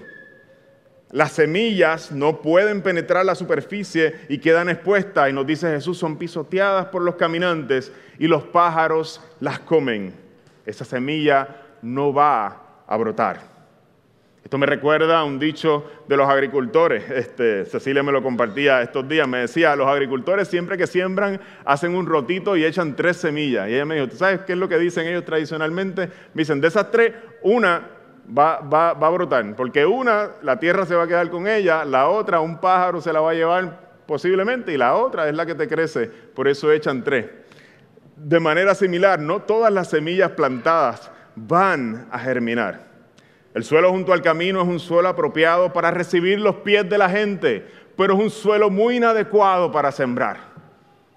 Las 1.11 1.33
semillas 1.33 2.13
no 2.13 2.43
pueden 2.43 2.83
penetrar 2.83 3.25
la 3.25 3.35
superficie 3.35 4.15
y 4.29 4.39
quedan 4.39 4.69
expuestas 4.69 5.31
y 5.31 5.33
nos 5.33 5.47
dice 5.47 5.71
Jesús 5.71 5.97
son 5.97 6.19
pisoteadas 6.19 6.87
por 6.87 7.01
los 7.03 7.15
caminantes 7.15 7.93
y 8.19 8.27
los 8.27 8.43
pájaros 8.45 9.23
las 9.41 9.59
comen. 9.61 10.13
Esa 10.67 10.85
semilla 10.85 11.63
no 11.81 12.13
va 12.13 12.85
a 12.87 12.97
brotar. 12.99 13.59
Esto 14.45 14.59
me 14.59 14.67
recuerda 14.67 15.19
a 15.19 15.25
un 15.25 15.39
dicho 15.39 15.91
de 16.09 16.17
los 16.17 16.29
agricultores. 16.29 17.11
Este, 17.11 17.65
Cecilia 17.65 18.03
me 18.03 18.13
lo 18.13 18.23
compartía 18.23 18.83
estos 18.83 19.07
días. 19.09 19.27
Me 19.27 19.39
decía, 19.39 19.77
los 19.77 19.87
agricultores 19.87 20.49
siempre 20.49 20.79
que 20.79 20.87
siembran 20.87 21.41
hacen 21.65 21.95
un 21.95 22.07
rotito 22.07 22.57
y 22.57 22.65
echan 22.65 22.97
tres 22.97 23.19
semillas. 23.19 23.69
Y 23.69 23.75
ella 23.75 23.85
me 23.85 23.97
dijo, 23.97 24.09
¿tú 24.09 24.17
sabes 24.17 24.41
qué 24.47 24.53
es 24.53 24.59
lo 24.59 24.69
que 24.69 24.79
dicen 24.79 25.07
ellos 25.07 25.25
tradicionalmente? 25.25 26.07
Me 26.33 26.43
dicen, 26.43 26.61
de 26.61 26.69
esas 26.69 26.91
tres, 26.91 27.13
una 27.43 27.98
va, 28.37 28.61
va, 28.61 28.93
va 28.93 29.07
a 29.07 29.11
brotar. 29.11 29.55
Porque 29.57 29.87
una, 29.87 30.31
la 30.43 30.59
tierra 30.59 30.87
se 30.87 30.95
va 30.95 31.05
a 31.05 31.09
quedar 31.09 31.31
con 31.31 31.47
ella. 31.47 31.85
La 31.85 32.09
otra, 32.09 32.41
un 32.41 32.59
pájaro 32.59 33.01
se 33.01 33.13
la 33.13 33.21
va 33.21 33.31
a 33.31 33.35
llevar 33.35 33.81
posiblemente. 34.07 34.73
Y 34.73 34.77
la 34.77 34.95
otra 34.95 35.29
es 35.29 35.35
la 35.35 35.47
que 35.47 35.55
te 35.55 35.69
crece. 35.69 36.07
Por 36.07 36.49
eso 36.49 36.71
echan 36.73 37.03
tres. 37.03 37.27
De 38.17 38.41
manera 38.41 38.75
similar, 38.75 39.21
no 39.21 39.41
todas 39.41 39.73
las 39.73 39.91
semillas 39.91 40.33
plantadas 40.33 41.11
van 41.37 42.09
a 42.11 42.19
germinar. 42.19 42.89
El 43.55 43.65
suelo 43.65 43.91
junto 43.91 44.13
al 44.13 44.23
camino 44.23 44.61
es 44.63 44.69
un 44.69 44.81
suelo 44.81 45.09
apropiado 45.09 45.73
para 45.73 45.91
recibir 45.91 46.39
los 46.39 46.57
pies 46.57 46.89
de 46.89 46.99
la 46.99 47.09
gente, 47.09 47.67
pero 47.97 48.15
es 48.15 48.21
un 48.21 48.31
suelo 48.31 48.71
muy 48.71 48.97
inadecuado 48.97 49.73
para 49.73 49.91
sembrar. 49.91 50.37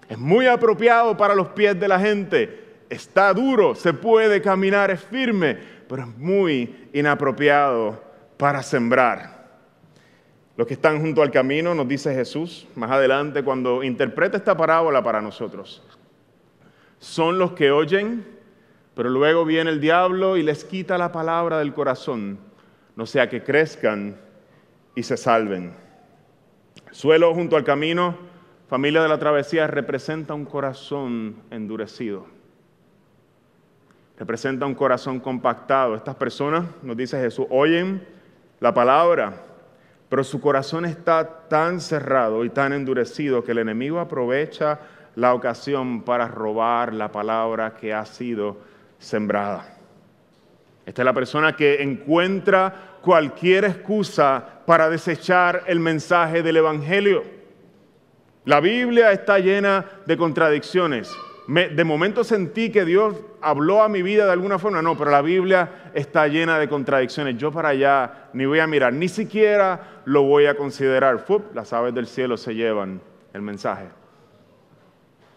Es 0.08 0.18
muy 0.18 0.46
apropiado 0.46 1.16
para 1.16 1.34
los 1.34 1.48
pies 1.48 1.78
de 1.78 1.88
la 1.88 1.98
gente. 1.98 2.62
Está 2.88 3.32
duro, 3.32 3.74
se 3.74 3.92
puede 3.92 4.42
caminar, 4.42 4.90
es 4.90 5.00
firme, 5.00 5.58
pero 5.92 6.04
es 6.04 6.16
muy 6.16 6.88
inapropiado 6.94 8.02
para 8.38 8.62
sembrar. 8.62 9.60
Los 10.56 10.66
que 10.66 10.72
están 10.72 11.02
junto 11.02 11.20
al 11.20 11.30
camino, 11.30 11.74
nos 11.74 11.86
dice 11.86 12.14
Jesús 12.14 12.66
más 12.76 12.90
adelante 12.90 13.42
cuando 13.44 13.82
interpreta 13.82 14.38
esta 14.38 14.56
parábola 14.56 15.02
para 15.02 15.20
nosotros, 15.20 15.82
son 16.98 17.38
los 17.38 17.52
que 17.52 17.70
oyen 17.70 18.24
pero 18.94 19.10
luego 19.10 19.44
viene 19.44 19.68
el 19.68 19.82
diablo 19.82 20.38
y 20.38 20.42
les 20.42 20.64
quita 20.64 20.96
la 20.96 21.12
palabra 21.12 21.58
del 21.58 21.74
corazón, 21.74 22.38
no 22.96 23.04
sea 23.04 23.28
que 23.28 23.42
crezcan 23.42 24.16
y 24.94 25.02
se 25.02 25.18
salven. 25.18 25.74
suelo 26.90 27.34
junto 27.34 27.54
al 27.54 27.64
camino, 27.64 28.16
familia 28.66 29.02
de 29.02 29.10
la 29.10 29.18
travesía, 29.18 29.66
representa 29.66 30.32
un 30.32 30.46
corazón 30.46 31.36
endurecido. 31.50 32.26
Representa 34.22 34.66
un 34.66 34.76
corazón 34.76 35.18
compactado. 35.18 35.96
Estas 35.96 36.14
personas, 36.14 36.64
nos 36.80 36.96
dice 36.96 37.18
Jesús, 37.18 37.44
oyen 37.50 38.06
la 38.60 38.72
palabra, 38.72 39.32
pero 40.08 40.22
su 40.22 40.40
corazón 40.40 40.84
está 40.84 41.48
tan 41.48 41.80
cerrado 41.80 42.44
y 42.44 42.50
tan 42.50 42.72
endurecido 42.72 43.42
que 43.42 43.50
el 43.50 43.58
enemigo 43.58 43.98
aprovecha 43.98 44.78
la 45.16 45.34
ocasión 45.34 46.02
para 46.02 46.28
robar 46.28 46.94
la 46.94 47.10
palabra 47.10 47.74
que 47.74 47.92
ha 47.92 48.06
sido 48.06 48.58
sembrada. 49.00 49.76
Esta 50.86 51.02
es 51.02 51.06
la 51.06 51.14
persona 51.14 51.56
que 51.56 51.82
encuentra 51.82 52.98
cualquier 53.02 53.64
excusa 53.64 54.60
para 54.64 54.88
desechar 54.88 55.64
el 55.66 55.80
mensaje 55.80 56.44
del 56.44 56.58
Evangelio. 56.58 57.24
La 58.44 58.60
Biblia 58.60 59.10
está 59.10 59.40
llena 59.40 59.84
de 60.06 60.16
contradicciones. 60.16 61.12
De 61.52 61.84
momento 61.84 62.24
sentí 62.24 62.70
que 62.70 62.84
Dios 62.84 63.16
habló 63.40 63.82
a 63.82 63.88
mi 63.88 64.02
vida 64.02 64.26
de 64.26 64.32
alguna 64.32 64.58
forma, 64.58 64.80
no, 64.80 64.96
pero 64.96 65.10
la 65.10 65.22
Biblia 65.22 65.90
está 65.92 66.26
llena 66.28 66.58
de 66.58 66.68
contradicciones. 66.68 67.36
Yo 67.36 67.52
para 67.52 67.70
allá 67.70 68.28
ni 68.32 68.46
voy 68.46 68.60
a 68.60 68.66
mirar, 68.66 68.92
ni 68.92 69.08
siquiera 69.08 70.02
lo 70.04 70.22
voy 70.22 70.46
a 70.46 70.56
considerar. 70.56 71.24
las 71.54 71.72
aves 71.72 71.94
del 71.94 72.06
cielo 72.06 72.36
se 72.36 72.54
llevan 72.54 73.00
el 73.32 73.42
mensaje. 73.42 73.86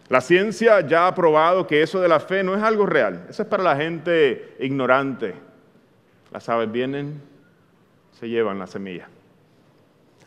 La 0.08 0.20
ciencia 0.20 0.80
ya 0.80 1.08
ha 1.08 1.14
probado 1.14 1.66
que 1.66 1.82
eso 1.82 2.00
de 2.00 2.08
la 2.08 2.20
fe 2.20 2.44
no 2.44 2.54
es 2.54 2.62
algo 2.62 2.86
real. 2.86 3.26
Eso 3.28 3.42
es 3.42 3.48
para 3.48 3.64
la 3.64 3.76
gente 3.76 4.54
ignorante. 4.60 5.34
Las 6.30 6.48
aves 6.48 6.70
vienen, 6.70 7.20
se 8.12 8.28
llevan 8.28 8.58
la 8.58 8.66
semilla. 8.66 9.08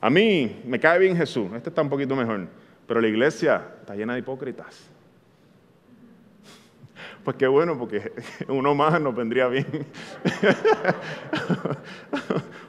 A 0.02 0.10
mí 0.10 0.62
me 0.65 0.80
cae 0.80 0.99
bien 0.99 1.15
Jesús, 1.15 1.52
este 1.56 1.69
está 1.69 1.82
un 1.82 1.89
poquito 1.89 2.15
mejor, 2.15 2.47
pero 2.88 3.02
la 3.02 3.08
iglesia 3.08 3.62
está 3.82 3.95
llena 3.95 4.13
de 4.13 4.19
hipócritas. 4.19 4.89
Pues 7.24 7.38
qué 7.38 7.48
bueno, 7.48 7.78
porque 7.78 8.12
uno 8.48 8.74
más 8.74 9.00
nos 9.02 9.16
vendría 9.16 9.48
bien. 9.48 9.66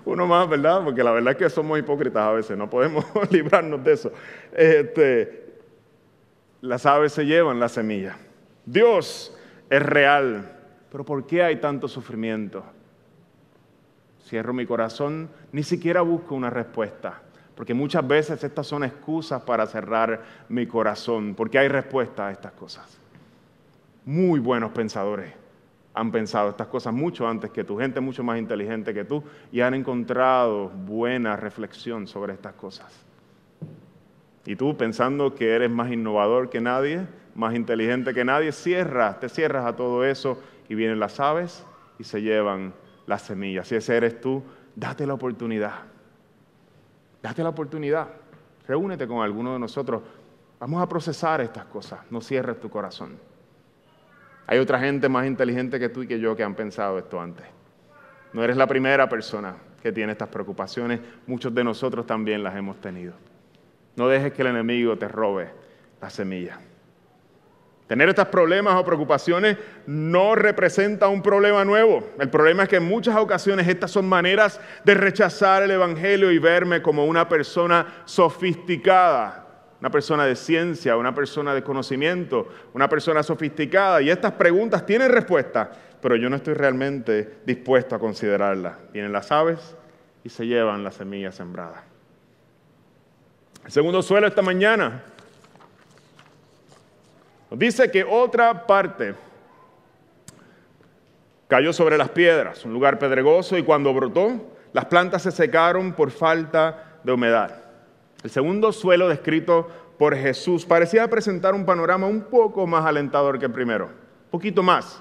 uno 0.04 0.26
más, 0.26 0.48
¿verdad? 0.48 0.82
Porque 0.84 1.04
la 1.04 1.12
verdad 1.12 1.32
es 1.32 1.36
que 1.36 1.50
somos 1.50 1.78
hipócritas 1.78 2.22
a 2.22 2.32
veces, 2.32 2.56
no 2.56 2.68
podemos 2.68 3.04
librarnos 3.30 3.82
de 3.84 3.92
eso. 3.92 4.12
Este, 4.52 5.54
las 6.60 6.84
aves 6.86 7.12
se 7.12 7.24
llevan 7.24 7.60
la 7.60 7.68
semilla. 7.68 8.16
Dios 8.66 9.36
es 9.68 9.82
real, 9.82 10.58
pero 10.90 11.04
¿por 11.04 11.26
qué 11.26 11.42
hay 11.42 11.56
tanto 11.56 11.88
sufrimiento? 11.88 12.64
Cierro 14.26 14.52
mi 14.52 14.66
corazón, 14.66 15.30
ni 15.52 15.62
siquiera 15.62 16.02
busco 16.02 16.34
una 16.34 16.50
respuesta, 16.50 17.22
porque 17.56 17.74
muchas 17.74 18.06
veces 18.06 18.42
estas 18.44 18.66
son 18.66 18.84
excusas 18.84 19.42
para 19.42 19.66
cerrar 19.66 20.22
mi 20.48 20.66
corazón, 20.66 21.34
porque 21.34 21.58
hay 21.58 21.68
respuesta 21.68 22.28
a 22.28 22.32
estas 22.32 22.52
cosas. 22.52 23.00
Muy 24.10 24.40
buenos 24.40 24.72
pensadores 24.72 25.32
han 25.94 26.10
pensado 26.10 26.50
estas 26.50 26.66
cosas 26.66 26.92
mucho 26.92 27.28
antes 27.28 27.52
que 27.52 27.62
tú, 27.62 27.78
gente 27.78 28.00
mucho 28.00 28.24
más 28.24 28.40
inteligente 28.40 28.92
que 28.92 29.04
tú, 29.04 29.22
y 29.52 29.60
han 29.60 29.72
encontrado 29.72 30.68
buena 30.68 31.36
reflexión 31.36 32.08
sobre 32.08 32.32
estas 32.32 32.54
cosas. 32.54 32.92
Y 34.44 34.56
tú 34.56 34.76
pensando 34.76 35.32
que 35.36 35.54
eres 35.54 35.70
más 35.70 35.92
innovador 35.92 36.50
que 36.50 36.60
nadie, 36.60 37.06
más 37.36 37.54
inteligente 37.54 38.12
que 38.12 38.24
nadie, 38.24 38.50
cierras, 38.50 39.20
te 39.20 39.28
cierras 39.28 39.64
a 39.64 39.76
todo 39.76 40.04
eso 40.04 40.42
y 40.68 40.74
vienen 40.74 40.98
las 40.98 41.20
aves 41.20 41.64
y 41.96 42.02
se 42.02 42.20
llevan 42.20 42.74
las 43.06 43.22
semillas. 43.22 43.68
Si 43.68 43.76
ese 43.76 43.96
eres 43.96 44.20
tú, 44.20 44.42
date 44.74 45.06
la 45.06 45.14
oportunidad. 45.14 45.84
Date 47.22 47.44
la 47.44 47.50
oportunidad. 47.50 48.08
Reúnete 48.66 49.06
con 49.06 49.22
alguno 49.22 49.52
de 49.52 49.60
nosotros. 49.60 50.02
Vamos 50.58 50.82
a 50.82 50.88
procesar 50.88 51.40
estas 51.42 51.66
cosas. 51.66 52.00
No 52.10 52.20
cierres 52.20 52.58
tu 52.58 52.68
corazón. 52.68 53.29
Hay 54.46 54.58
otra 54.58 54.78
gente 54.80 55.08
más 55.08 55.26
inteligente 55.26 55.78
que 55.78 55.88
tú 55.88 56.02
y 56.02 56.06
que 56.06 56.18
yo 56.18 56.34
que 56.36 56.42
han 56.42 56.54
pensado 56.54 56.98
esto 56.98 57.20
antes. 57.20 57.46
No 58.32 58.42
eres 58.44 58.56
la 58.56 58.66
primera 58.66 59.08
persona 59.08 59.56
que 59.82 59.92
tiene 59.92 60.12
estas 60.12 60.28
preocupaciones. 60.28 61.00
Muchos 61.26 61.54
de 61.54 61.64
nosotros 61.64 62.06
también 62.06 62.42
las 62.42 62.56
hemos 62.56 62.80
tenido. 62.80 63.14
No 63.96 64.08
dejes 64.08 64.32
que 64.32 64.42
el 64.42 64.48
enemigo 64.48 64.96
te 64.96 65.08
robe 65.08 65.50
la 66.00 66.10
semilla. 66.10 66.58
Tener 67.90 68.08
estos 68.08 68.28
problemas 68.28 68.76
o 68.76 68.84
preocupaciones 68.84 69.56
no 69.84 70.36
representa 70.36 71.08
un 71.08 71.22
problema 71.22 71.64
nuevo. 71.64 72.08
El 72.20 72.30
problema 72.30 72.62
es 72.62 72.68
que 72.68 72.76
en 72.76 72.84
muchas 72.84 73.16
ocasiones 73.16 73.66
estas 73.66 73.90
son 73.90 74.08
maneras 74.08 74.60
de 74.84 74.94
rechazar 74.94 75.64
el 75.64 75.72
Evangelio 75.72 76.30
y 76.30 76.38
verme 76.38 76.82
como 76.82 77.04
una 77.04 77.28
persona 77.28 78.02
sofisticada. 78.04 79.39
Una 79.80 79.90
persona 79.90 80.26
de 80.26 80.36
ciencia, 80.36 80.96
una 80.96 81.14
persona 81.14 81.54
de 81.54 81.62
conocimiento, 81.62 82.48
una 82.74 82.88
persona 82.88 83.22
sofisticada. 83.22 84.02
Y 84.02 84.10
estas 84.10 84.32
preguntas 84.32 84.84
tienen 84.84 85.10
respuesta, 85.10 85.70
pero 86.00 86.16
yo 86.16 86.28
no 86.28 86.36
estoy 86.36 86.54
realmente 86.54 87.38
dispuesto 87.46 87.94
a 87.94 87.98
considerarlas. 87.98 88.74
Vienen 88.92 89.12
las 89.12 89.32
aves 89.32 89.76
y 90.22 90.28
se 90.28 90.46
llevan 90.46 90.84
las 90.84 90.96
semillas 90.96 91.34
sembradas. 91.34 91.82
El 93.64 93.72
segundo 93.72 94.02
suelo 94.02 94.26
esta 94.26 94.42
mañana 94.42 95.02
nos 97.50 97.58
dice 97.58 97.90
que 97.90 98.04
otra 98.04 98.66
parte 98.66 99.14
cayó 101.48 101.72
sobre 101.72 101.98
las 101.98 102.10
piedras, 102.10 102.64
un 102.64 102.72
lugar 102.72 102.98
pedregoso, 102.98 103.56
y 103.58 103.62
cuando 103.62 103.92
brotó, 103.92 104.56
las 104.72 104.84
plantas 104.84 105.22
se 105.22 105.32
secaron 105.32 105.94
por 105.94 106.10
falta 106.10 107.00
de 107.02 107.12
humedad. 107.12 107.59
El 108.22 108.30
segundo 108.30 108.72
suelo 108.72 109.08
descrito 109.08 109.68
por 109.98 110.14
Jesús 110.16 110.66
parecía 110.66 111.08
presentar 111.08 111.54
un 111.54 111.64
panorama 111.64 112.06
un 112.06 112.22
poco 112.22 112.66
más 112.66 112.84
alentador 112.84 113.38
que 113.38 113.46
el 113.46 113.52
primero, 113.52 113.86
un 113.86 114.30
poquito 114.30 114.62
más. 114.62 115.00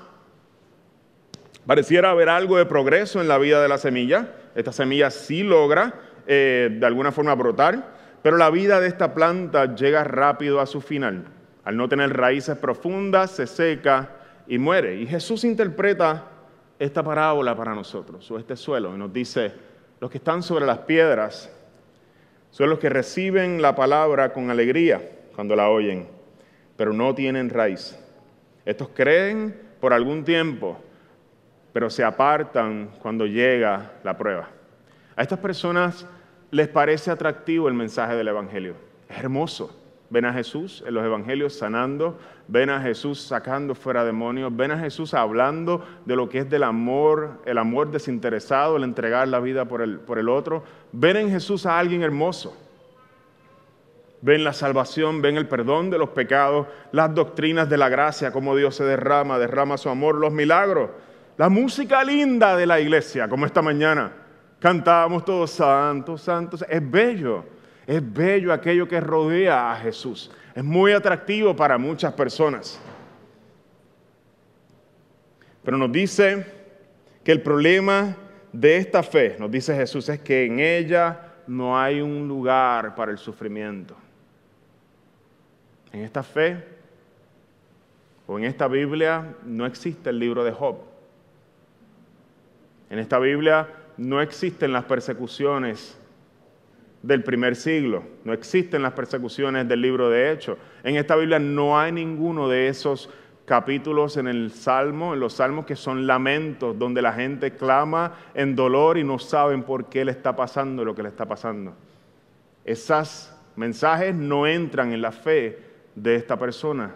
Pareciera 1.65 2.11
haber 2.11 2.29
algo 2.29 2.57
de 2.57 2.65
progreso 2.65 3.21
en 3.21 3.27
la 3.27 3.37
vida 3.37 3.61
de 3.61 3.67
la 3.67 3.77
semilla. 3.77 4.35
Esta 4.55 4.71
semilla 4.71 5.11
sí 5.11 5.43
logra 5.43 5.93
eh, 6.25 6.69
de 6.79 6.85
alguna 6.85 7.11
forma 7.11 7.35
brotar, 7.35 7.93
pero 8.23 8.37
la 8.37 8.49
vida 8.49 8.79
de 8.79 8.87
esta 8.87 9.13
planta 9.13 9.75
llega 9.75 10.03
rápido 10.03 10.61
a 10.61 10.65
su 10.65 10.81
final. 10.81 11.25
Al 11.63 11.77
no 11.77 11.87
tener 11.87 12.15
raíces 12.15 12.57
profundas, 12.57 13.31
se 13.31 13.47
seca 13.47 14.09
y 14.47 14.57
muere. 14.57 14.95
Y 14.95 15.05
Jesús 15.05 15.43
interpreta 15.43 16.25
esta 16.79 17.03
parábola 17.03 17.55
para 17.55 17.75
nosotros, 17.75 18.29
o 18.31 18.39
este 18.39 18.55
suelo, 18.55 18.95
y 18.95 18.97
nos 18.97 19.13
dice, 19.13 19.53
los 19.99 20.09
que 20.09 20.17
están 20.17 20.41
sobre 20.41 20.65
las 20.65 20.79
piedras 20.79 21.51
son 22.51 22.69
los 22.69 22.79
que 22.79 22.89
reciben 22.89 23.61
la 23.61 23.75
palabra 23.75 24.33
con 24.33 24.49
alegría 24.49 25.01
cuando 25.35 25.55
la 25.55 25.69
oyen, 25.69 26.07
pero 26.75 26.93
no 26.93 27.13
tienen 27.15 27.49
raíz. 27.49 27.97
Estos 28.65 28.89
creen 28.89 29.55
por 29.79 29.93
algún 29.93 30.23
tiempo, 30.23 30.77
pero 31.73 31.89
se 31.89 32.03
apartan 32.03 32.89
cuando 33.01 33.25
llega 33.25 33.93
la 34.03 34.17
prueba. 34.17 34.49
A 35.15 35.21
estas 35.21 35.39
personas 35.39 36.05
les 36.51 36.67
parece 36.67 37.11
atractivo 37.11 37.67
el 37.67 37.73
mensaje 37.73 38.15
del 38.15 38.27
Evangelio. 38.27 38.75
Es 39.07 39.17
hermoso. 39.17 39.78
Ven 40.11 40.25
a 40.25 40.33
Jesús 40.33 40.83
en 40.87 40.95
los 40.95 41.05
Evangelios 41.05 41.53
sanando, 41.53 42.17
ven 42.47 42.71
a 42.71 42.81
Jesús 42.81 43.21
sacando 43.21 43.75
fuera 43.75 44.03
demonios, 44.03 44.55
ven 44.55 44.71
a 44.71 44.79
Jesús 44.79 45.13
hablando 45.13 45.85
de 46.05 46.15
lo 46.15 46.27
que 46.27 46.39
es 46.39 46.49
del 46.49 46.63
amor, 46.63 47.41
el 47.45 47.59
amor 47.59 47.91
desinteresado, 47.91 48.77
el 48.77 48.83
entregar 48.83 49.27
la 49.27 49.39
vida 49.39 49.65
por 49.65 49.83
el, 49.83 49.99
por 49.99 50.17
el 50.17 50.27
otro. 50.27 50.63
Ven 50.91 51.17
en 51.17 51.29
Jesús 51.29 51.67
a 51.67 51.77
alguien 51.77 52.01
hermoso. 52.01 52.57
Ven 54.21 54.43
la 54.43 54.51
salvación, 54.51 55.21
ven 55.21 55.37
el 55.37 55.47
perdón 55.47 55.91
de 55.91 55.99
los 55.99 56.09
pecados, 56.09 56.67
las 56.91 57.13
doctrinas 57.13 57.69
de 57.69 57.77
la 57.77 57.87
gracia, 57.87 58.31
cómo 58.31 58.55
Dios 58.55 58.75
se 58.75 58.83
derrama, 58.83 59.37
derrama 59.37 59.77
su 59.77 59.89
amor, 59.89 60.15
los 60.15 60.33
milagros, 60.33 60.89
la 61.37 61.49
música 61.49 62.03
linda 62.03 62.57
de 62.57 62.65
la 62.65 62.79
iglesia, 62.79 63.29
como 63.29 63.45
esta 63.45 63.61
mañana. 63.61 64.11
Cantamos 64.59 65.23
todos 65.23 65.51
santos, 65.51 66.21
santos. 66.21 66.65
Es 66.67 66.91
bello, 66.91 67.45
es 67.89 68.13
bello 68.13 68.53
aquello 68.53 68.87
que 68.87 69.01
rodea 69.01 69.71
a 69.71 69.75
Jesús. 69.77 70.29
Es 70.53 70.63
muy 70.63 70.91
atractivo 70.91 71.55
para 71.55 71.79
muchas 71.79 72.13
personas. 72.13 72.79
Pero 75.63 75.75
nos 75.75 75.91
dice 75.91 76.45
que 77.23 77.31
el 77.31 77.41
problema 77.41 78.15
de 78.53 78.77
esta 78.77 79.01
fe, 79.01 79.37
nos 79.39 79.49
dice 79.49 79.75
Jesús, 79.75 80.07
es 80.07 80.19
que 80.19 80.45
en 80.45 80.59
ella 80.59 81.33
no 81.47 81.79
hay 81.79 81.99
un 81.99 82.27
lugar 82.27 82.93
para 82.93 83.11
el 83.11 83.17
sufrimiento. 83.17 83.95
En 85.91 86.01
esta 86.01 86.21
fe 86.21 86.63
o 88.27 88.37
en 88.37 88.45
esta 88.45 88.67
Biblia 88.67 89.33
no 89.43 89.65
existe 89.65 90.11
el 90.11 90.19
libro 90.19 90.43
de 90.43 90.51
Job. 90.51 90.77
En 92.91 92.99
esta 92.99 93.17
Biblia 93.17 93.67
no 93.97 94.21
existen 94.21 94.73
las 94.73 94.85
persecuciones 94.85 95.99
del 97.01 97.23
primer 97.23 97.55
siglo, 97.55 98.03
no 98.23 98.33
existen 98.33 98.81
las 98.81 98.93
persecuciones 98.93 99.67
del 99.67 99.81
libro 99.81 100.09
de 100.09 100.31
Hechos. 100.31 100.57
En 100.83 100.95
esta 100.95 101.15
Biblia 101.15 101.39
no 101.39 101.79
hay 101.79 101.91
ninguno 101.91 102.49
de 102.49 102.67
esos 102.67 103.09
capítulos 103.45 104.17
en 104.17 104.27
el 104.27 104.51
Salmo, 104.51 105.13
en 105.13 105.19
los 105.19 105.33
Salmos 105.33 105.65
que 105.65 105.75
son 105.75 106.05
lamentos, 106.05 106.77
donde 106.77 107.01
la 107.01 107.13
gente 107.13 107.55
clama 107.55 108.13
en 108.33 108.55
dolor 108.55 108.97
y 108.97 109.03
no 109.03 109.17
saben 109.17 109.63
por 109.63 109.85
qué 109.85 110.05
le 110.05 110.11
está 110.11 110.35
pasando 110.35 110.83
lo 110.83 110.93
que 110.93 111.03
le 111.03 111.09
está 111.09 111.25
pasando. 111.25 111.73
Esos 112.65 113.33
mensajes 113.55 114.13
no 114.13 114.45
entran 114.45 114.91
en 114.91 115.01
la 115.01 115.11
fe 115.11 115.57
de 115.95 116.15
esta 116.15 116.37
persona 116.37 116.95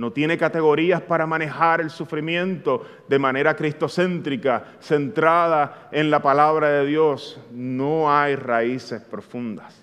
no 0.00 0.14
tiene 0.14 0.38
categorías 0.38 1.02
para 1.02 1.26
manejar 1.26 1.82
el 1.82 1.90
sufrimiento 1.90 2.86
de 3.06 3.18
manera 3.18 3.54
cristocéntrica, 3.54 4.64
centrada 4.80 5.90
en 5.92 6.10
la 6.10 6.22
palabra 6.22 6.70
de 6.70 6.86
Dios. 6.86 7.38
No 7.52 8.10
hay 8.10 8.34
raíces 8.34 9.02
profundas. 9.02 9.78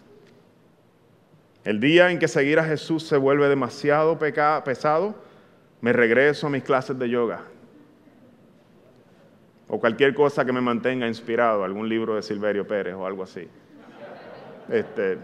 El 1.63 1.79
día 1.79 2.09
en 2.09 2.17
que 2.17 2.27
seguir 2.27 2.57
a 2.57 2.63
Jesús 2.63 3.03
se 3.03 3.15
vuelve 3.15 3.47
demasiado 3.47 4.17
pesado, 4.17 5.13
me 5.81 5.93
regreso 5.93 6.47
a 6.47 6.49
mis 6.49 6.63
clases 6.63 6.97
de 6.97 7.09
yoga. 7.09 7.41
O 9.67 9.79
cualquier 9.79 10.15
cosa 10.15 10.43
que 10.43 10.51
me 10.51 10.61
mantenga 10.61 11.07
inspirado, 11.07 11.63
algún 11.63 11.87
libro 11.87 12.15
de 12.15 12.23
Silverio 12.23 12.65
Pérez 12.65 12.95
o 12.95 13.05
algo 13.05 13.21
así. 13.21 13.47
Este, 14.67 15.19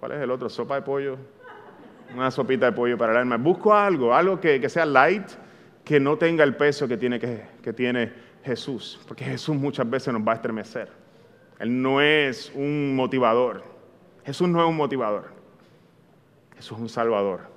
¿Cuál 0.00 0.12
es 0.12 0.22
el 0.22 0.30
otro? 0.30 0.48
¿Sopa 0.48 0.76
de 0.76 0.82
pollo? 0.82 1.18
Una 2.14 2.30
sopita 2.30 2.66
de 2.66 2.72
pollo 2.72 2.96
para 2.96 3.12
el 3.12 3.18
alma. 3.18 3.36
Busco 3.36 3.74
algo, 3.74 4.14
algo 4.14 4.40
que, 4.40 4.68
sea 4.68 4.86
light, 4.86 5.26
que 5.84 6.00
no 6.00 6.16
tenga 6.16 6.44
el 6.44 6.56
peso 6.56 6.88
que 6.88 6.96
tiene, 6.96 7.18
que, 7.18 7.44
que 7.62 7.72
tiene 7.72 8.12
Jesús, 8.44 9.00
porque 9.06 9.24
Jesús 9.24 9.56
muchas 9.56 9.88
veces 9.88 10.12
nos 10.12 10.26
va 10.26 10.32
a 10.32 10.34
estremecer. 10.36 10.90
Él 11.58 11.80
no 11.82 12.00
es 12.00 12.52
un 12.54 12.94
motivador. 12.94 13.64
Jesús 14.24 14.48
no 14.48 14.62
es 14.62 14.68
un 14.68 14.76
motivador. 14.76 15.32
Jesús 16.56 16.76
es 16.78 16.82
un 16.82 16.88
salvador. 16.88 17.54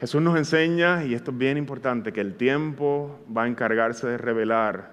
Jesús 0.00 0.20
nos 0.20 0.36
enseña, 0.36 1.04
y 1.04 1.14
esto 1.14 1.30
es 1.30 1.38
bien 1.38 1.56
importante, 1.56 2.12
que 2.12 2.20
el 2.20 2.34
tiempo 2.34 3.20
va 3.34 3.44
a 3.44 3.46
encargarse 3.46 4.06
de 4.06 4.18
revelar 4.18 4.92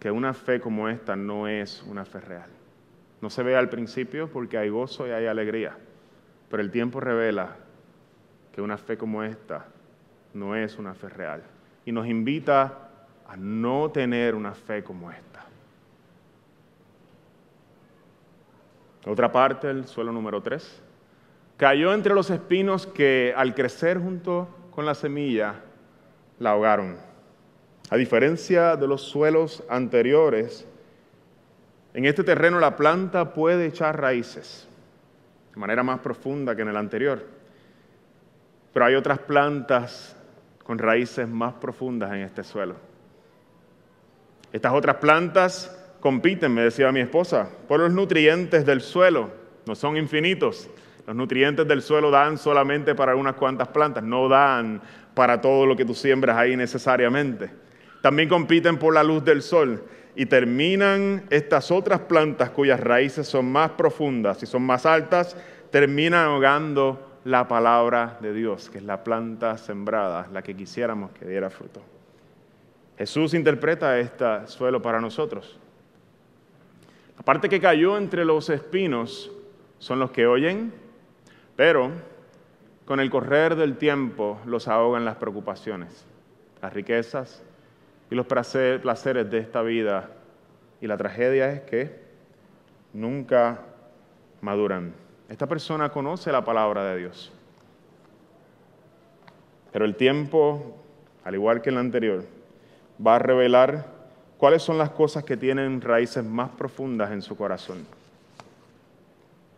que 0.00 0.10
una 0.10 0.34
fe 0.34 0.60
como 0.60 0.88
esta 0.88 1.16
no 1.16 1.46
es 1.46 1.82
una 1.84 2.04
fe 2.04 2.20
real. 2.20 2.57
No 3.20 3.30
se 3.30 3.42
ve 3.42 3.56
al 3.56 3.68
principio 3.68 4.28
porque 4.30 4.58
hay 4.58 4.68
gozo 4.68 5.06
y 5.06 5.10
hay 5.10 5.26
alegría, 5.26 5.76
pero 6.50 6.62
el 6.62 6.70
tiempo 6.70 7.00
revela 7.00 7.56
que 8.52 8.62
una 8.62 8.78
fe 8.78 8.96
como 8.96 9.22
esta 9.22 9.66
no 10.34 10.54
es 10.54 10.78
una 10.78 10.94
fe 10.94 11.08
real 11.08 11.42
y 11.84 11.92
nos 11.92 12.06
invita 12.06 12.90
a 13.26 13.36
no 13.36 13.90
tener 13.90 14.34
una 14.34 14.54
fe 14.54 14.82
como 14.82 15.10
esta. 15.10 15.44
Otra 19.06 19.32
parte, 19.32 19.70
el 19.70 19.86
suelo 19.86 20.12
número 20.12 20.42
3, 20.42 20.82
cayó 21.56 21.94
entre 21.94 22.14
los 22.14 22.30
espinos 22.30 22.86
que 22.86 23.32
al 23.36 23.54
crecer 23.54 23.98
junto 23.98 24.48
con 24.70 24.86
la 24.86 24.94
semilla 24.94 25.56
la 26.38 26.50
ahogaron. 26.50 26.96
A 27.90 27.96
diferencia 27.96 28.76
de 28.76 28.86
los 28.86 29.02
suelos 29.02 29.62
anteriores, 29.68 30.66
en 31.94 32.04
este 32.04 32.24
terreno 32.24 32.60
la 32.60 32.76
planta 32.76 33.32
puede 33.32 33.66
echar 33.66 34.00
raíces 34.00 34.68
de 35.54 35.60
manera 35.60 35.82
más 35.82 36.00
profunda 36.00 36.54
que 36.54 36.62
en 36.62 36.68
el 36.68 36.76
anterior. 36.76 37.24
Pero 38.72 38.84
hay 38.84 38.94
otras 38.94 39.18
plantas 39.18 40.16
con 40.62 40.78
raíces 40.78 41.26
más 41.26 41.54
profundas 41.54 42.12
en 42.12 42.18
este 42.18 42.44
suelo. 42.44 42.76
Estas 44.52 44.72
otras 44.72 44.96
plantas 44.96 45.76
compiten, 46.00 46.54
me 46.54 46.62
decía 46.62 46.92
mi 46.92 47.00
esposa, 47.00 47.48
por 47.66 47.80
los 47.80 47.92
nutrientes 47.92 48.64
del 48.64 48.80
suelo. 48.80 49.30
No 49.66 49.74
son 49.74 49.96
infinitos. 49.96 50.70
Los 51.06 51.16
nutrientes 51.16 51.66
del 51.66 51.82
suelo 51.82 52.10
dan 52.10 52.38
solamente 52.38 52.94
para 52.94 53.16
unas 53.16 53.34
cuantas 53.34 53.68
plantas, 53.68 54.04
no 54.04 54.28
dan 54.28 54.80
para 55.14 55.40
todo 55.40 55.66
lo 55.66 55.74
que 55.74 55.84
tú 55.84 55.94
siembras 55.94 56.36
ahí 56.36 56.56
necesariamente. 56.56 57.50
También 58.02 58.28
compiten 58.28 58.78
por 58.78 58.94
la 58.94 59.02
luz 59.02 59.24
del 59.24 59.42
sol 59.42 59.82
y 60.18 60.26
terminan 60.26 61.22
estas 61.30 61.70
otras 61.70 62.00
plantas 62.00 62.50
cuyas 62.50 62.80
raíces 62.80 63.28
son 63.28 63.52
más 63.52 63.70
profundas 63.70 64.42
y 64.42 64.46
son 64.46 64.62
más 64.62 64.84
altas, 64.84 65.36
terminan 65.70 66.26
ahogando 66.26 67.20
la 67.24 67.46
palabra 67.46 68.18
de 68.20 68.32
Dios, 68.32 68.68
que 68.68 68.78
es 68.78 68.84
la 68.84 69.04
planta 69.04 69.56
sembrada, 69.58 70.26
la 70.32 70.42
que 70.42 70.56
quisiéramos 70.56 71.12
que 71.12 71.24
diera 71.24 71.50
fruto. 71.50 71.82
Jesús 72.98 73.32
interpreta 73.32 73.96
este 74.00 74.48
suelo 74.48 74.82
para 74.82 75.00
nosotros. 75.00 75.56
La 77.16 77.22
parte 77.22 77.48
que 77.48 77.60
cayó 77.60 77.96
entre 77.96 78.24
los 78.24 78.50
espinos 78.50 79.30
son 79.78 80.00
los 80.00 80.10
que 80.10 80.26
oyen, 80.26 80.72
pero 81.54 81.92
con 82.86 82.98
el 82.98 83.08
correr 83.08 83.54
del 83.54 83.76
tiempo 83.76 84.40
los 84.46 84.66
ahogan 84.66 85.04
las 85.04 85.14
preocupaciones, 85.14 86.04
las 86.60 86.72
riquezas, 86.72 87.44
y 88.10 88.14
los 88.14 88.26
placeres 88.26 89.30
de 89.30 89.38
esta 89.38 89.62
vida. 89.62 90.10
Y 90.80 90.86
la 90.86 90.96
tragedia 90.96 91.50
es 91.50 91.60
que 91.62 92.00
nunca 92.92 93.60
maduran. 94.40 94.94
Esta 95.28 95.46
persona 95.46 95.90
conoce 95.90 96.32
la 96.32 96.44
palabra 96.44 96.84
de 96.84 96.98
Dios. 96.98 97.32
Pero 99.72 99.84
el 99.84 99.96
tiempo, 99.96 100.76
al 101.24 101.34
igual 101.34 101.60
que 101.60 101.70
el 101.70 101.76
anterior, 101.76 102.24
va 103.04 103.16
a 103.16 103.18
revelar 103.18 103.86
cuáles 104.38 104.62
son 104.62 104.78
las 104.78 104.90
cosas 104.90 105.24
que 105.24 105.36
tienen 105.36 105.80
raíces 105.80 106.24
más 106.24 106.50
profundas 106.50 107.10
en 107.10 107.20
su 107.20 107.36
corazón. 107.36 107.84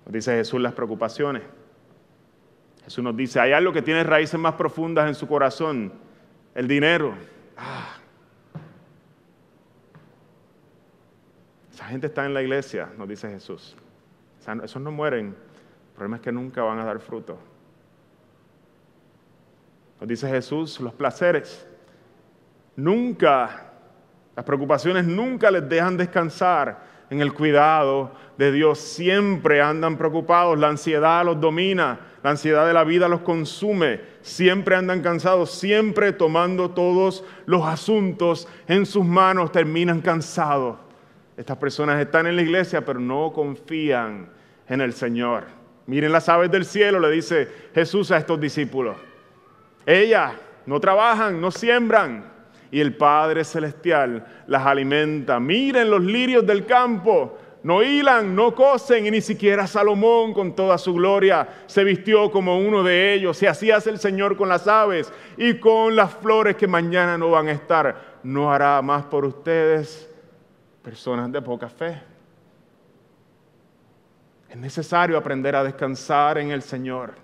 Nos 0.04 0.12
dice 0.12 0.32
Jesús 0.32 0.60
las 0.60 0.72
preocupaciones. 0.72 1.42
Jesús 2.84 3.04
nos 3.04 3.16
dice, 3.16 3.38
hay 3.38 3.52
algo 3.52 3.72
que 3.72 3.82
tiene 3.82 4.02
raíces 4.02 4.40
más 4.40 4.54
profundas 4.54 5.06
en 5.06 5.14
su 5.14 5.28
corazón, 5.28 5.92
el 6.54 6.66
dinero. 6.66 7.14
Ah. 7.56 7.99
Gente 11.90 12.06
está 12.06 12.24
en 12.24 12.34
la 12.34 12.42
iglesia, 12.42 12.88
nos 12.96 13.08
dice 13.08 13.28
Jesús. 13.28 13.76
esos 14.62 14.82
no 14.82 14.90
mueren. 14.90 15.28
El 15.28 15.94
problema 15.94 16.16
es 16.16 16.22
que 16.22 16.32
nunca 16.32 16.62
van 16.62 16.78
a 16.78 16.84
dar 16.84 17.00
fruto. 17.00 17.38
Nos 20.00 20.08
dice 20.08 20.28
Jesús, 20.28 20.80
los 20.80 20.94
placeres. 20.94 21.66
Nunca, 22.76 23.72
las 24.34 24.44
preocupaciones 24.44 25.04
nunca 25.04 25.50
les 25.50 25.68
dejan 25.68 25.96
descansar 25.96 26.78
en 27.10 27.20
el 27.20 27.34
cuidado 27.34 28.12
de 28.38 28.52
Dios. 28.52 28.78
Siempre 28.78 29.60
andan 29.60 29.98
preocupados, 29.98 30.58
la 30.58 30.68
ansiedad 30.68 31.24
los 31.24 31.40
domina, 31.40 32.00
la 32.22 32.30
ansiedad 32.30 32.66
de 32.66 32.72
la 32.72 32.84
vida 32.84 33.08
los 33.08 33.20
consume. 33.20 34.00
Siempre 34.22 34.76
andan 34.76 35.02
cansados, 35.02 35.50
siempre 35.50 36.12
tomando 36.12 36.70
todos 36.70 37.24
los 37.44 37.66
asuntos 37.66 38.48
en 38.66 38.86
sus 38.86 39.04
manos, 39.04 39.52
terminan 39.52 40.00
cansados. 40.00 40.89
Estas 41.36 41.56
personas 41.56 42.00
están 42.00 42.26
en 42.26 42.36
la 42.36 42.42
iglesia, 42.42 42.84
pero 42.84 43.00
no 43.00 43.32
confían 43.32 44.28
en 44.68 44.80
el 44.80 44.92
Señor. 44.92 45.44
Miren 45.86 46.12
las 46.12 46.28
aves 46.28 46.50
del 46.50 46.64
cielo, 46.64 47.00
le 47.00 47.10
dice 47.10 47.48
Jesús 47.74 48.10
a 48.10 48.18
estos 48.18 48.40
discípulos. 48.40 48.96
Ellas 49.86 50.32
no 50.66 50.78
trabajan, 50.78 51.40
no 51.40 51.50
siembran, 51.50 52.30
y 52.70 52.80
el 52.80 52.96
Padre 52.96 53.44
Celestial 53.44 54.24
las 54.46 54.64
alimenta. 54.64 55.40
Miren 55.40 55.90
los 55.90 56.02
lirios 56.02 56.46
del 56.46 56.66
campo, 56.66 57.38
no 57.62 57.82
hilan, 57.82 58.34
no 58.34 58.54
cosen, 58.54 59.06
y 59.06 59.10
ni 59.10 59.20
siquiera 59.20 59.66
Salomón 59.66 60.32
con 60.32 60.54
toda 60.54 60.78
su 60.78 60.94
gloria 60.94 61.48
se 61.66 61.84
vistió 61.84 62.30
como 62.30 62.58
uno 62.58 62.82
de 62.82 63.14
ellos. 63.14 63.42
Y 63.42 63.46
así 63.46 63.70
hace 63.70 63.90
el 63.90 63.98
Señor 63.98 64.36
con 64.36 64.48
las 64.48 64.66
aves 64.68 65.12
y 65.36 65.54
con 65.54 65.96
las 65.96 66.14
flores 66.14 66.56
que 66.56 66.66
mañana 66.66 67.18
no 67.18 67.30
van 67.30 67.48
a 67.48 67.52
estar. 67.52 68.18
No 68.22 68.52
hará 68.52 68.80
más 68.82 69.04
por 69.04 69.24
ustedes, 69.24 70.09
personas 70.90 71.30
de 71.30 71.40
poca 71.40 71.68
fe. 71.68 72.02
Es 74.48 74.56
necesario 74.56 75.16
aprender 75.16 75.54
a 75.54 75.62
descansar 75.62 76.38
en 76.38 76.50
el 76.50 76.62
Señor. 76.62 77.14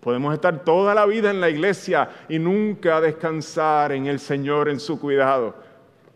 Podemos 0.00 0.32
estar 0.32 0.64
toda 0.64 0.94
la 0.94 1.04
vida 1.04 1.30
en 1.30 1.42
la 1.42 1.50
iglesia 1.50 2.08
y 2.26 2.38
nunca 2.38 3.02
descansar 3.02 3.92
en 3.92 4.06
el 4.06 4.18
Señor, 4.18 4.70
en 4.70 4.80
su 4.80 4.98
cuidado. 4.98 5.54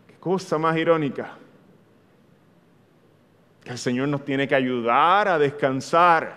Qué 0.07 0.15
cosa 0.15 0.57
más 0.57 0.75
irónica. 0.75 1.37
Que 3.63 3.69
el 3.69 3.77
Señor 3.77 4.07
nos 4.07 4.25
tiene 4.25 4.47
que 4.47 4.55
ayudar 4.55 5.27
a 5.27 5.37
descansar. 5.37 6.33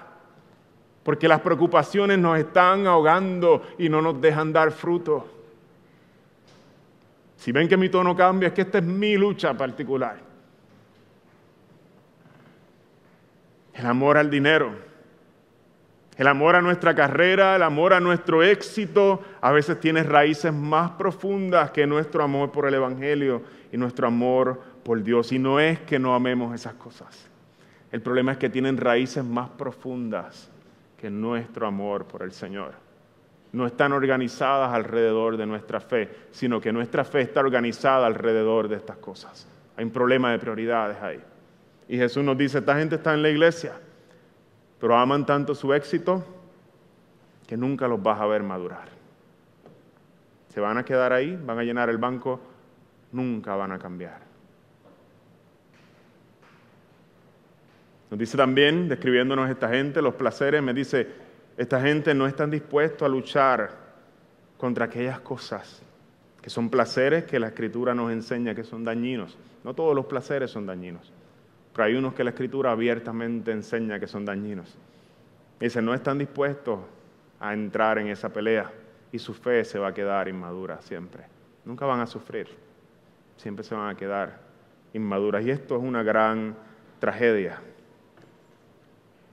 Porque 1.03 1.27
las 1.27 1.41
preocupaciones 1.41 2.19
nos 2.19 2.39
están 2.39 2.87
ahogando 2.87 3.63
y 3.79 3.89
no 3.89 4.03
nos 4.03 4.21
dejan 4.21 4.53
dar 4.53 4.73
fruto. 4.73 5.27
Si 7.43 7.51
ven 7.51 7.67
que 7.67 7.77
mi 7.77 7.89
tono 7.89 8.15
cambia, 8.15 8.49
es 8.49 8.55
que 8.55 8.61
esta 8.63 8.79
es 8.79 8.85
mi 8.85 9.17
lucha 9.17 9.53
particular. 9.53 10.17
El 13.75 13.87
amor 13.87 14.17
al 14.17 14.31
dinero 14.31 14.93
el 16.19 16.27
amor 16.27 16.57
a 16.57 16.61
nuestra 16.61 16.95
carrera, 16.95 17.57
el 17.57 17.63
amor 17.63 17.95
a 17.95 18.01
nuestro 18.01 18.43
éxito, 18.43 19.23
a 19.41 19.51
veces 19.51 19.81
tiene 19.81 20.03
raíces 20.03 20.53
más 20.53 20.93
profundas 20.93 21.71
que 21.71 21.87
nuestro 21.87 22.23
amor 22.23 22.53
por 22.53 22.69
el 22.69 22.75
Evangelio 22.75 23.43
y 23.73 23.79
nuestro 23.79 24.07
amor 24.07 24.61
por 24.85 25.03
Dios. 25.03 25.33
Y 25.33 25.39
no 25.39 25.59
es 25.59 25.81
que 25.81 25.99
no 25.99 26.15
amemos 26.15 26.55
esas 26.55 26.75
cosas. 26.75 27.29
El 27.91 28.03
problema 28.03 28.33
es 28.33 28.39
que 28.39 28.51
tienen 28.51 28.77
raíces 28.77 29.25
más 29.25 29.49
profundas 29.51 30.51
que 30.99 31.11
nuestro 31.11 31.67
amor 31.67 32.05
por 32.05 32.23
el 32.23 32.33
Señor. 32.33 32.75
No 33.53 33.67
están 33.67 33.93
organizadas 33.93 34.73
alrededor 34.73 35.37
de 35.37 35.47
nuestra 35.47 35.81
fe, 35.81 36.09
sino 36.31 36.61
que 36.61 36.73
nuestra 36.73 37.05
fe 37.05 37.21
está 37.21 37.41
organizada 37.41 38.07
alrededor 38.07 38.69
de 38.69 38.77
estas 38.77 38.97
cosas. 38.97 39.47
Hay 39.77 39.85
un 39.85 39.91
problema 39.91 40.33
de 40.33 40.39
prioridades 40.39 41.01
ahí. 41.03 41.21
Y 41.89 41.97
Jesús 41.99 42.25
nos 42.25 42.39
dice, 42.39 42.59
esta 42.59 42.77
gente 42.79 42.97
está 42.97 43.13
en 43.13 43.23
la 43.23 43.29
iglesia 43.29 43.73
pero 44.83 44.97
aman 44.97 45.25
tanto 45.25 45.55
su 45.55 45.73
éxito 45.73 46.25
que 47.47 47.57
nunca 47.57 47.87
los 47.87 48.03
vas 48.03 48.21
a 48.21 48.27
ver 48.27 48.43
madurar. 48.43 48.89
Se 50.49 50.61
van 50.61 50.77
a 50.77 50.85
quedar 50.85 51.13
ahí, 51.13 51.37
van 51.41 51.57
a 51.57 51.63
llenar 51.63 51.89
el 51.89 51.99
banco, 51.99 52.41
nunca 53.13 53.55
van 53.55 53.71
a 53.71 53.79
cambiar. 53.79 54.19
Nos 58.11 58.19
dice 58.19 58.37
también, 58.37 58.89
describiéndonos 58.89 59.49
esta 59.49 59.69
gente, 59.69 60.03
los 60.03 60.15
placeres, 60.15 60.61
me 60.61 60.75
dice, 60.75 61.07
esta 61.57 61.81
gente 61.81 62.15
no 62.15 62.27
está 62.27 62.47
dispuesta 62.47 63.07
a 63.07 63.09
luchar 63.09 63.71
contra 64.57 64.87
aquellas 64.87 65.21
cosas 65.21 65.83
que 66.41 66.51
son 66.51 66.69
placeres 66.69 67.25
que 67.25 67.39
la 67.39 67.49
escritura 67.49 67.95
nos 67.95 68.11
enseña 68.11 68.55
que 68.55 68.65
son 68.65 68.85
dañinos. 68.85 69.39
No 69.63 69.75
todos 69.75 69.95
los 69.95 70.07
placeres 70.07 70.51
son 70.51 70.67
dañinos. 70.67 71.13
Pero 71.73 71.85
hay 71.85 71.95
unos 71.95 72.15
que 72.15 72.25
la 72.25 72.31
escritura 72.31 72.73
abiertamente 72.73 73.53
enseña 73.53 74.01
que 74.01 74.09
son 74.09 74.25
dañinos. 74.25 74.77
Dice, 75.61 75.81
no 75.81 75.95
están 75.95 76.19
dispuestos 76.19 76.81
a 77.39 77.55
entrar 77.55 77.99
en 77.99 78.09
esa 78.09 78.33
pelea 78.33 78.73
y 79.13 79.19
su 79.21 79.35
fe 79.35 79.65
se 79.65 79.79
va 79.79 79.89
a 79.89 79.95
quedar 79.95 80.27
inmadura 80.27 80.81
siempre. 80.83 81.25
Nunca 81.65 81.87
van 81.87 82.01
a 82.01 82.07
sufrir, 82.07 82.49
siempre 83.37 83.65
se 83.65 83.77
van 83.77 83.89
a 83.89 83.97
quedar 83.97 84.41
inmaduras. 84.93 85.45
Y 85.45 85.51
esto 85.51 85.77
es 85.77 85.83
una 85.83 86.03
gran 86.03 86.57
tragedia. 86.99 87.61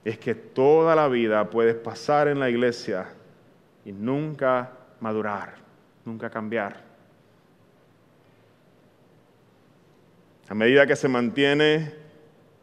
Es 0.04 0.18
que 0.18 0.34
toda 0.34 0.96
la 0.96 1.08
vida 1.08 1.50
puedes 1.50 1.76
pasar 1.76 2.28
en 2.28 2.40
la 2.40 2.48
iglesia 2.48 3.06
y 3.84 3.92
nunca 3.92 4.70
madurar, 5.00 5.54
nunca 6.04 6.30
cambiar. 6.30 6.82
A 10.48 10.54
medida 10.54 10.86
que 10.86 10.96
se 10.96 11.08
mantiene 11.08 11.94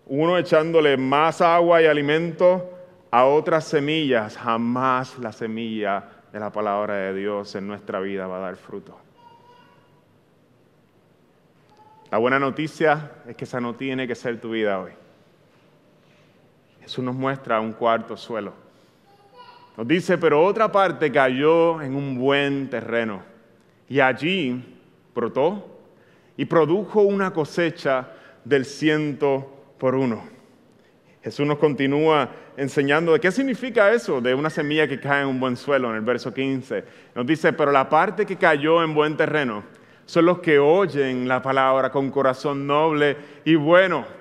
uno 0.07 0.37
echándole 0.37 0.97
más 0.97 1.41
agua 1.41 1.81
y 1.81 1.85
alimento 1.85 2.77
a 3.11 3.25
otras 3.25 3.65
semillas, 3.65 4.37
jamás 4.37 5.17
la 5.19 5.31
semilla 5.31 6.03
de 6.31 6.39
la 6.39 6.51
palabra 6.51 6.95
de 6.95 7.13
Dios 7.13 7.55
en 7.55 7.67
nuestra 7.67 7.99
vida 7.99 8.27
va 8.27 8.37
a 8.37 8.41
dar 8.41 8.55
fruto. 8.55 8.97
La 12.11 12.17
buena 12.17 12.39
noticia 12.39 13.11
es 13.27 13.35
que 13.35 13.43
esa 13.45 13.59
no 13.59 13.75
tiene 13.75 14.07
que 14.07 14.15
ser 14.15 14.39
tu 14.39 14.51
vida 14.51 14.79
hoy. 14.79 14.91
Jesús 16.87 17.03
nos 17.03 17.15
muestra 17.15 17.59
un 17.59 17.73
cuarto 17.73 18.15
suelo. 18.15 18.53
Nos 19.75 19.85
dice, 19.85 20.17
pero 20.17 20.41
otra 20.41 20.71
parte 20.71 21.11
cayó 21.11 21.81
en 21.81 21.93
un 21.93 22.17
buen 22.17 22.69
terreno 22.69 23.23
y 23.89 23.99
allí 23.99 24.79
brotó 25.13 25.67
y 26.37 26.45
produjo 26.45 27.01
una 27.01 27.33
cosecha 27.33 28.07
del 28.45 28.63
ciento 28.63 29.65
por 29.77 29.95
uno. 29.95 30.23
Jesús 31.21 31.45
nos 31.45 31.57
continúa 31.57 32.29
enseñando 32.55 33.11
de 33.11 33.19
qué 33.19 33.33
significa 33.33 33.91
eso 33.91 34.21
de 34.21 34.33
una 34.33 34.49
semilla 34.49 34.87
que 34.87 35.01
cae 35.01 35.23
en 35.23 35.27
un 35.27 35.41
buen 35.41 35.57
suelo 35.57 35.89
en 35.89 35.97
el 35.97 36.03
verso 36.03 36.33
15. 36.33 36.85
Nos 37.15 37.27
dice, 37.27 37.51
pero 37.51 37.73
la 37.73 37.89
parte 37.89 38.25
que 38.25 38.37
cayó 38.37 38.81
en 38.81 38.95
buen 38.95 39.17
terreno 39.17 39.61
son 40.05 40.25
los 40.25 40.39
que 40.39 40.57
oyen 40.57 41.27
la 41.27 41.41
palabra 41.41 41.91
con 41.91 42.09
corazón 42.11 42.65
noble 42.65 43.17
y 43.43 43.55
bueno 43.55 44.16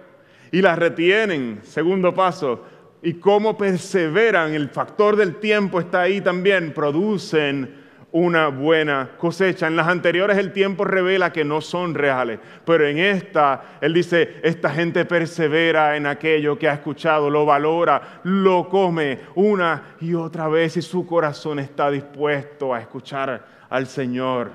y 0.53 0.63
la 0.63 0.77
retienen. 0.77 1.61
Segundo 1.63 2.15
paso, 2.15 2.65
y 3.03 3.15
cómo 3.15 3.57
perseveran, 3.57 4.55
el 4.55 4.69
factor 4.69 5.17
del 5.17 5.37
tiempo 5.37 5.81
está 5.81 6.03
ahí 6.03 6.21
también, 6.21 6.73
producen 6.73 7.87
una 8.13 8.49
buena 8.49 9.11
cosecha. 9.19 9.67
En 9.67 9.77
las 9.77 9.89
anteriores 9.89 10.39
el 10.39 10.53
tiempo 10.53 10.85
revela 10.85 11.33
que 11.33 11.45
no 11.45 11.61
son 11.61 11.95
reales, 11.95 12.41
pero 12.65 12.87
en 12.87 12.99
esta 12.99 13.77
Él 13.81 13.93
dice, 13.93 14.41
esta 14.43 14.71
gente 14.71 15.05
persevera 15.05 15.97
en 15.97 16.07
aquello 16.07 16.59
que 16.59 16.69
ha 16.69 16.75
escuchado, 16.75 17.29
lo 17.29 17.45
valora, 17.45 18.21
lo 18.25 18.69
come 18.69 19.21
una 19.35 19.97
y 20.01 20.15
otra 20.15 20.49
vez 20.49 20.77
y 20.77 20.83
su 20.83 21.07
corazón 21.07 21.59
está 21.59 21.91
dispuesto 21.91 22.73
a 22.73 22.81
escuchar 22.81 23.47
al 23.69 23.87
Señor. 23.87 24.51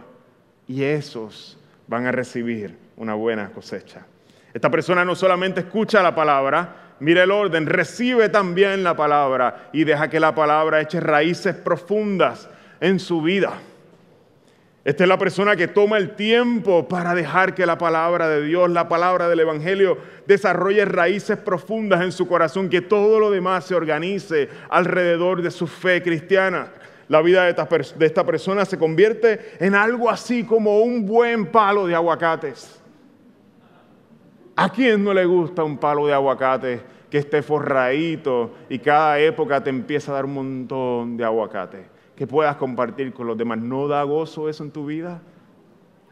Y 0.67 0.83
esos 0.83 1.59
van 1.87 2.07
a 2.07 2.11
recibir 2.11 2.77
una 2.95 3.13
buena 3.13 3.51
cosecha. 3.51 4.05
Esta 4.53 4.69
persona 4.69 5.05
no 5.05 5.15
solamente 5.15 5.61
escucha 5.61 6.03
la 6.03 6.13
palabra, 6.13 6.95
mira 6.99 7.23
el 7.23 7.31
orden, 7.31 7.65
recibe 7.65 8.29
también 8.29 8.83
la 8.83 8.95
palabra 8.95 9.69
y 9.71 9.83
deja 9.83 10.09
que 10.09 10.19
la 10.19 10.35
palabra 10.35 10.81
eche 10.81 10.99
raíces 10.99 11.55
profundas 11.55 12.49
en 12.79 12.99
su 12.99 13.21
vida. 13.21 13.53
Esta 14.83 15.03
es 15.03 15.07
la 15.07 15.19
persona 15.19 15.55
que 15.55 15.67
toma 15.67 15.99
el 15.99 16.15
tiempo 16.15 16.87
para 16.87 17.13
dejar 17.13 17.53
que 17.53 17.67
la 17.67 17.77
palabra 17.77 18.27
de 18.27 18.41
Dios, 18.41 18.67
la 18.71 18.89
palabra 18.89 19.29
del 19.29 19.41
Evangelio, 19.41 19.99
desarrolle 20.25 20.85
raíces 20.85 21.37
profundas 21.37 22.01
en 22.01 22.11
su 22.11 22.27
corazón, 22.27 22.67
que 22.67 22.81
todo 22.81 23.19
lo 23.19 23.29
demás 23.29 23.65
se 23.65 23.75
organice 23.75 24.49
alrededor 24.69 25.43
de 25.43 25.51
su 25.51 25.67
fe 25.67 26.01
cristiana. 26.01 26.71
La 27.09 27.21
vida 27.21 27.43
de 27.43 28.05
esta, 28.05 28.25
persona 28.25 28.65
se 28.65 28.79
convierte 28.79 29.55
en 29.59 29.75
algo 29.75 30.09
así 30.09 30.45
como 30.45 30.79
un 30.79 31.05
buen 31.05 31.45
palo 31.45 31.85
de 31.85 31.93
aguacates. 31.93 32.80
¿A 34.55 34.69
quién 34.69 35.03
no 35.03 35.13
le 35.13 35.25
gusta 35.25 35.63
un 35.63 35.77
palo 35.77 36.07
de 36.07 36.13
aguacate 36.13 36.81
que 37.09 37.17
esté 37.17 37.41
forradito 37.41 38.51
y 38.69 38.79
cada 38.79 39.19
época 39.19 39.63
te 39.63 39.69
empieza 39.69 40.11
a 40.11 40.15
dar 40.15 40.25
un 40.25 40.33
montón 40.33 41.17
de 41.17 41.23
aguacate? 41.23 42.01
que 42.21 42.27
puedas 42.27 42.55
compartir 42.57 43.13
con 43.13 43.25
los 43.25 43.35
demás. 43.35 43.57
¿No 43.57 43.87
da 43.87 44.03
gozo 44.03 44.47
eso 44.47 44.63
en 44.63 44.69
tu 44.69 44.85
vida? 44.85 45.23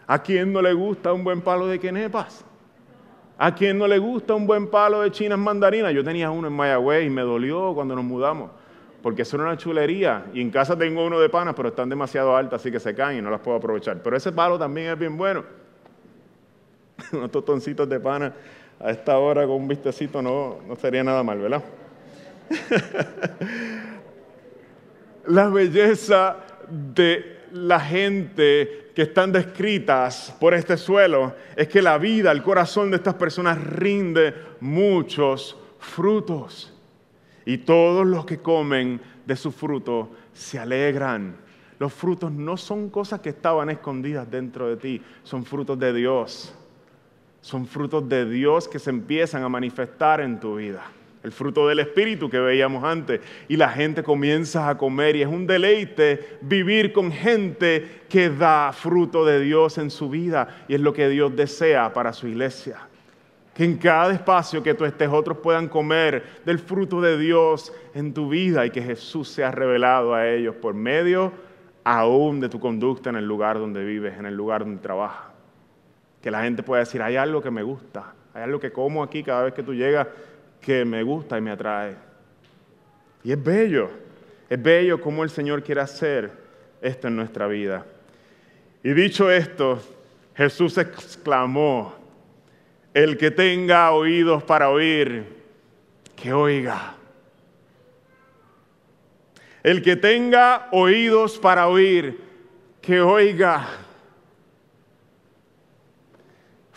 ¿A 0.07 0.23
quién 0.23 0.51
no 0.51 0.59
le 0.59 0.73
gusta 0.73 1.13
un 1.13 1.23
buen 1.23 1.39
palo 1.41 1.67
de 1.67 1.79
quenepas? 1.79 2.43
¿A 3.37 3.53
quién 3.53 3.77
no 3.77 3.85
le 3.85 3.99
gusta 3.99 4.33
un 4.33 4.47
buen 4.47 4.71
palo 4.71 5.01
de 5.01 5.11
chinas 5.11 5.37
mandarinas? 5.37 5.93
Yo 5.93 6.03
tenía 6.03 6.31
uno 6.31 6.47
en 6.47 6.53
Mayagüez 6.55 7.05
y 7.05 7.11
me 7.11 7.21
dolió 7.21 7.75
cuando 7.75 7.95
nos 7.95 8.03
mudamos, 8.03 8.49
porque 9.03 9.21
era 9.21 9.43
una 9.43 9.55
chulería. 9.55 10.25
Y 10.33 10.41
en 10.41 10.49
casa 10.49 10.75
tengo 10.75 11.05
uno 11.05 11.19
de 11.19 11.29
panas, 11.29 11.53
pero 11.55 11.69
están 11.69 11.89
demasiado 11.89 12.35
altas, 12.35 12.61
así 12.61 12.71
que 12.71 12.79
se 12.79 12.95
caen 12.95 13.19
y 13.19 13.21
no 13.21 13.29
las 13.29 13.41
puedo 13.41 13.57
aprovechar. 13.57 14.01
Pero 14.01 14.17
ese 14.17 14.31
palo 14.31 14.57
también 14.57 14.91
es 14.91 14.97
bien 14.97 15.15
bueno. 15.15 15.43
Unos 17.11 17.31
totoncitos 17.31 17.87
de 17.87 17.99
pana 17.99 18.33
a 18.79 18.91
esta 18.91 19.17
hora 19.17 19.45
con 19.45 19.55
un 19.55 19.67
vistecito 19.67 20.21
no, 20.21 20.59
no 20.67 20.75
sería 20.75 21.03
nada 21.03 21.23
mal, 21.23 21.39
¿verdad? 21.39 21.63
la 25.27 25.49
belleza 25.49 26.37
de 26.69 27.39
la 27.51 27.79
gente 27.79 28.91
que 28.95 29.03
están 29.03 29.31
descritas 29.31 30.35
por 30.39 30.53
este 30.53 30.77
suelo 30.77 31.33
es 31.55 31.67
que 31.67 31.81
la 31.81 31.97
vida, 31.97 32.31
el 32.31 32.43
corazón 32.43 32.91
de 32.91 32.97
estas 32.97 33.15
personas 33.15 33.61
rinde 33.63 34.33
muchos 34.59 35.57
frutos. 35.79 36.73
Y 37.45 37.59
todos 37.59 38.05
los 38.05 38.25
que 38.25 38.39
comen 38.39 39.01
de 39.25 39.35
su 39.35 39.51
fruto 39.51 40.09
se 40.33 40.59
alegran. 40.59 41.37
Los 41.79 41.93
frutos 41.93 42.31
no 42.31 42.57
son 42.57 42.89
cosas 42.89 43.21
que 43.21 43.29
estaban 43.29 43.69
escondidas 43.69 44.29
dentro 44.29 44.67
de 44.67 44.77
ti, 44.77 45.01
son 45.23 45.45
frutos 45.45 45.79
de 45.79 45.93
Dios. 45.93 46.53
Son 47.41 47.65
frutos 47.65 48.07
de 48.07 48.29
Dios 48.29 48.67
que 48.67 48.79
se 48.79 48.89
empiezan 48.89 49.43
a 49.43 49.49
manifestar 49.49 50.21
en 50.21 50.39
tu 50.39 50.55
vida 50.55 50.83
el 51.23 51.31
fruto 51.31 51.67
del 51.67 51.79
Espíritu 51.79 52.29
que 52.29 52.39
veíamos 52.39 52.83
antes, 52.83 53.19
y 53.47 53.57
la 53.57 53.69
gente 53.69 54.03
comienza 54.03 54.69
a 54.69 54.77
comer 54.77 55.15
y 55.15 55.21
es 55.21 55.27
un 55.27 55.45
deleite 55.45 56.37
vivir 56.41 56.93
con 56.93 57.11
gente 57.11 58.03
que 58.07 58.29
da 58.29 58.71
fruto 58.71 59.25
de 59.25 59.39
Dios 59.41 59.77
en 59.77 59.91
su 59.91 60.09
vida 60.09 60.63
y 60.67 60.75
es 60.75 60.81
lo 60.81 60.93
que 60.93 61.09
Dios 61.09 61.35
desea 61.35 61.91
para 61.93 62.13
su 62.13 62.27
iglesia. 62.27 62.77
Que 63.53 63.65
en 63.65 63.77
cada 63.77 64.13
espacio 64.13 64.63
que 64.63 64.73
tú 64.73 64.85
estés 64.85 65.09
otros 65.09 65.39
puedan 65.39 65.67
comer 65.67 66.23
del 66.45 66.59
fruto 66.59 67.01
de 67.01 67.17
Dios 67.17 67.73
en 67.93 68.13
tu 68.13 68.29
vida 68.29 68.65
y 68.65 68.69
que 68.69 68.81
Jesús 68.81 69.27
sea 69.27 69.51
revelado 69.51 70.13
a 70.13 70.29
ellos 70.29 70.55
por 70.55 70.73
medio 70.73 71.33
aún 71.83 72.39
de 72.39 72.47
tu 72.47 72.59
conducta 72.59 73.09
en 73.09 73.17
el 73.17 73.25
lugar 73.25 73.59
donde 73.59 73.83
vives, 73.83 74.17
en 74.17 74.25
el 74.25 74.35
lugar 74.35 74.61
donde 74.61 74.81
trabajas. 74.81 75.28
Que 76.21 76.31
la 76.31 76.43
gente 76.43 76.63
pueda 76.63 76.81
decir, 76.81 77.01
hay 77.01 77.15
algo 77.15 77.41
que 77.41 77.51
me 77.51 77.63
gusta, 77.63 78.13
hay 78.33 78.43
algo 78.43 78.59
que 78.59 78.71
como 78.71 79.03
aquí 79.03 79.23
cada 79.23 79.43
vez 79.43 79.53
que 79.53 79.63
tú 79.63 79.73
llegas 79.73 80.07
que 80.61 80.85
me 80.85 81.03
gusta 81.03 81.37
y 81.37 81.41
me 81.41 81.51
atrae. 81.51 81.95
Y 83.23 83.31
es 83.31 83.43
bello, 83.43 83.89
es 84.49 84.61
bello 84.61 85.01
cómo 85.01 85.23
el 85.23 85.29
Señor 85.29 85.63
quiere 85.63 85.81
hacer 85.81 86.31
esto 86.81 87.07
en 87.07 87.15
nuestra 87.15 87.47
vida. 87.47 87.85
Y 88.83 88.93
dicho 88.93 89.29
esto, 89.29 89.81
Jesús 90.35 90.77
exclamó, 90.77 91.93
el 92.93 93.17
que 93.17 93.31
tenga 93.31 93.91
oídos 93.91 94.43
para 94.43 94.69
oír, 94.69 95.25
que 96.15 96.33
oiga. 96.33 96.95
El 99.61 99.81
que 99.81 99.95
tenga 99.95 100.69
oídos 100.71 101.37
para 101.37 101.67
oír, 101.67 102.21
que 102.81 103.01
oiga. 103.01 103.67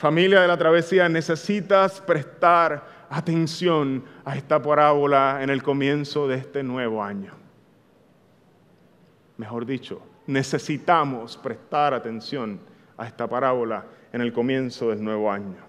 Familia 0.02 0.40
de 0.40 0.48
la 0.48 0.56
travesía, 0.56 1.08
necesitas 1.08 2.00
prestar 2.00 3.06
atención 3.08 4.02
a 4.24 4.36
esta 4.36 4.60
parábola 4.60 5.38
en 5.40 5.48
el 5.48 5.62
comienzo 5.62 6.26
de 6.26 6.38
este 6.38 6.64
nuevo 6.64 7.04
año. 7.04 7.32
Mejor 9.36 9.64
dicho, 9.64 10.02
necesitamos 10.26 11.36
prestar 11.36 11.94
atención 11.94 12.58
a 12.96 13.06
esta 13.06 13.28
parábola 13.28 13.86
en 14.12 14.22
el 14.22 14.32
comienzo 14.32 14.90
del 14.90 15.04
nuevo 15.04 15.30
año. 15.30 15.62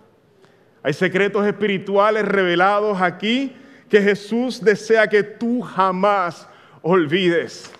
Hay 0.81 0.93
secretos 0.93 1.45
espirituales 1.45 2.25
revelados 2.25 2.99
aquí 2.99 3.55
que 3.87 4.01
Jesús 4.01 4.59
desea 4.63 5.05
que 5.05 5.21
tú 5.21 5.61
jamás 5.61 6.49
olvides. 6.81 7.71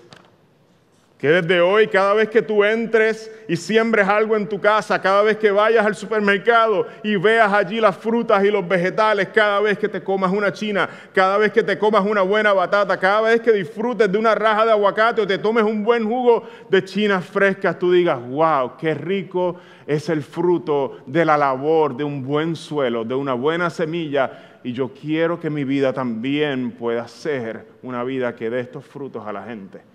Que 1.23 1.29
desde 1.29 1.61
hoy, 1.61 1.87
cada 1.87 2.13
vez 2.15 2.27
que 2.27 2.41
tú 2.41 2.65
entres 2.65 3.31
y 3.47 3.55
siembres 3.55 4.09
algo 4.09 4.35
en 4.35 4.45
tu 4.45 4.59
casa, 4.59 5.01
cada 5.01 5.23
vez 5.23 5.37
que 5.37 5.51
vayas 5.51 5.85
al 5.85 5.95
supermercado 5.95 6.85
y 7.01 7.15
veas 7.15 7.53
allí 7.53 7.79
las 7.79 7.95
frutas 7.95 8.43
y 8.43 8.51
los 8.51 8.67
vegetales, 8.67 9.29
cada 9.29 9.61
vez 9.61 9.79
que 9.79 9.87
te 9.87 10.03
comas 10.03 10.33
una 10.33 10.51
china, 10.51 10.89
cada 11.13 11.37
vez 11.37 11.53
que 11.53 11.63
te 11.63 11.79
comas 11.79 12.05
una 12.05 12.23
buena 12.23 12.51
batata, 12.51 12.99
cada 12.99 13.21
vez 13.21 13.39
que 13.39 13.53
disfrutes 13.53 14.11
de 14.11 14.17
una 14.17 14.35
raja 14.35 14.65
de 14.65 14.71
aguacate 14.71 15.21
o 15.21 15.25
te 15.25 15.37
tomes 15.37 15.63
un 15.63 15.85
buen 15.85 16.03
jugo 16.03 16.43
de 16.69 16.83
chinas 16.83 17.23
frescas, 17.23 17.79
tú 17.79 17.89
digas, 17.89 18.19
wow, 18.27 18.75
qué 18.77 18.93
rico 18.93 19.55
es 19.87 20.09
el 20.09 20.23
fruto 20.23 20.97
de 21.05 21.23
la 21.23 21.37
labor 21.37 21.95
de 21.95 22.03
un 22.03 22.21
buen 22.21 22.53
suelo, 22.53 23.05
de 23.05 23.15
una 23.15 23.33
buena 23.33 23.69
semilla. 23.69 24.59
Y 24.61 24.73
yo 24.73 24.89
quiero 24.89 25.39
que 25.39 25.49
mi 25.49 25.63
vida 25.63 25.93
también 25.93 26.71
pueda 26.71 27.07
ser 27.07 27.65
una 27.81 28.03
vida 28.03 28.35
que 28.35 28.49
dé 28.49 28.59
estos 28.59 28.85
frutos 28.85 29.25
a 29.25 29.31
la 29.31 29.43
gente. 29.43 29.92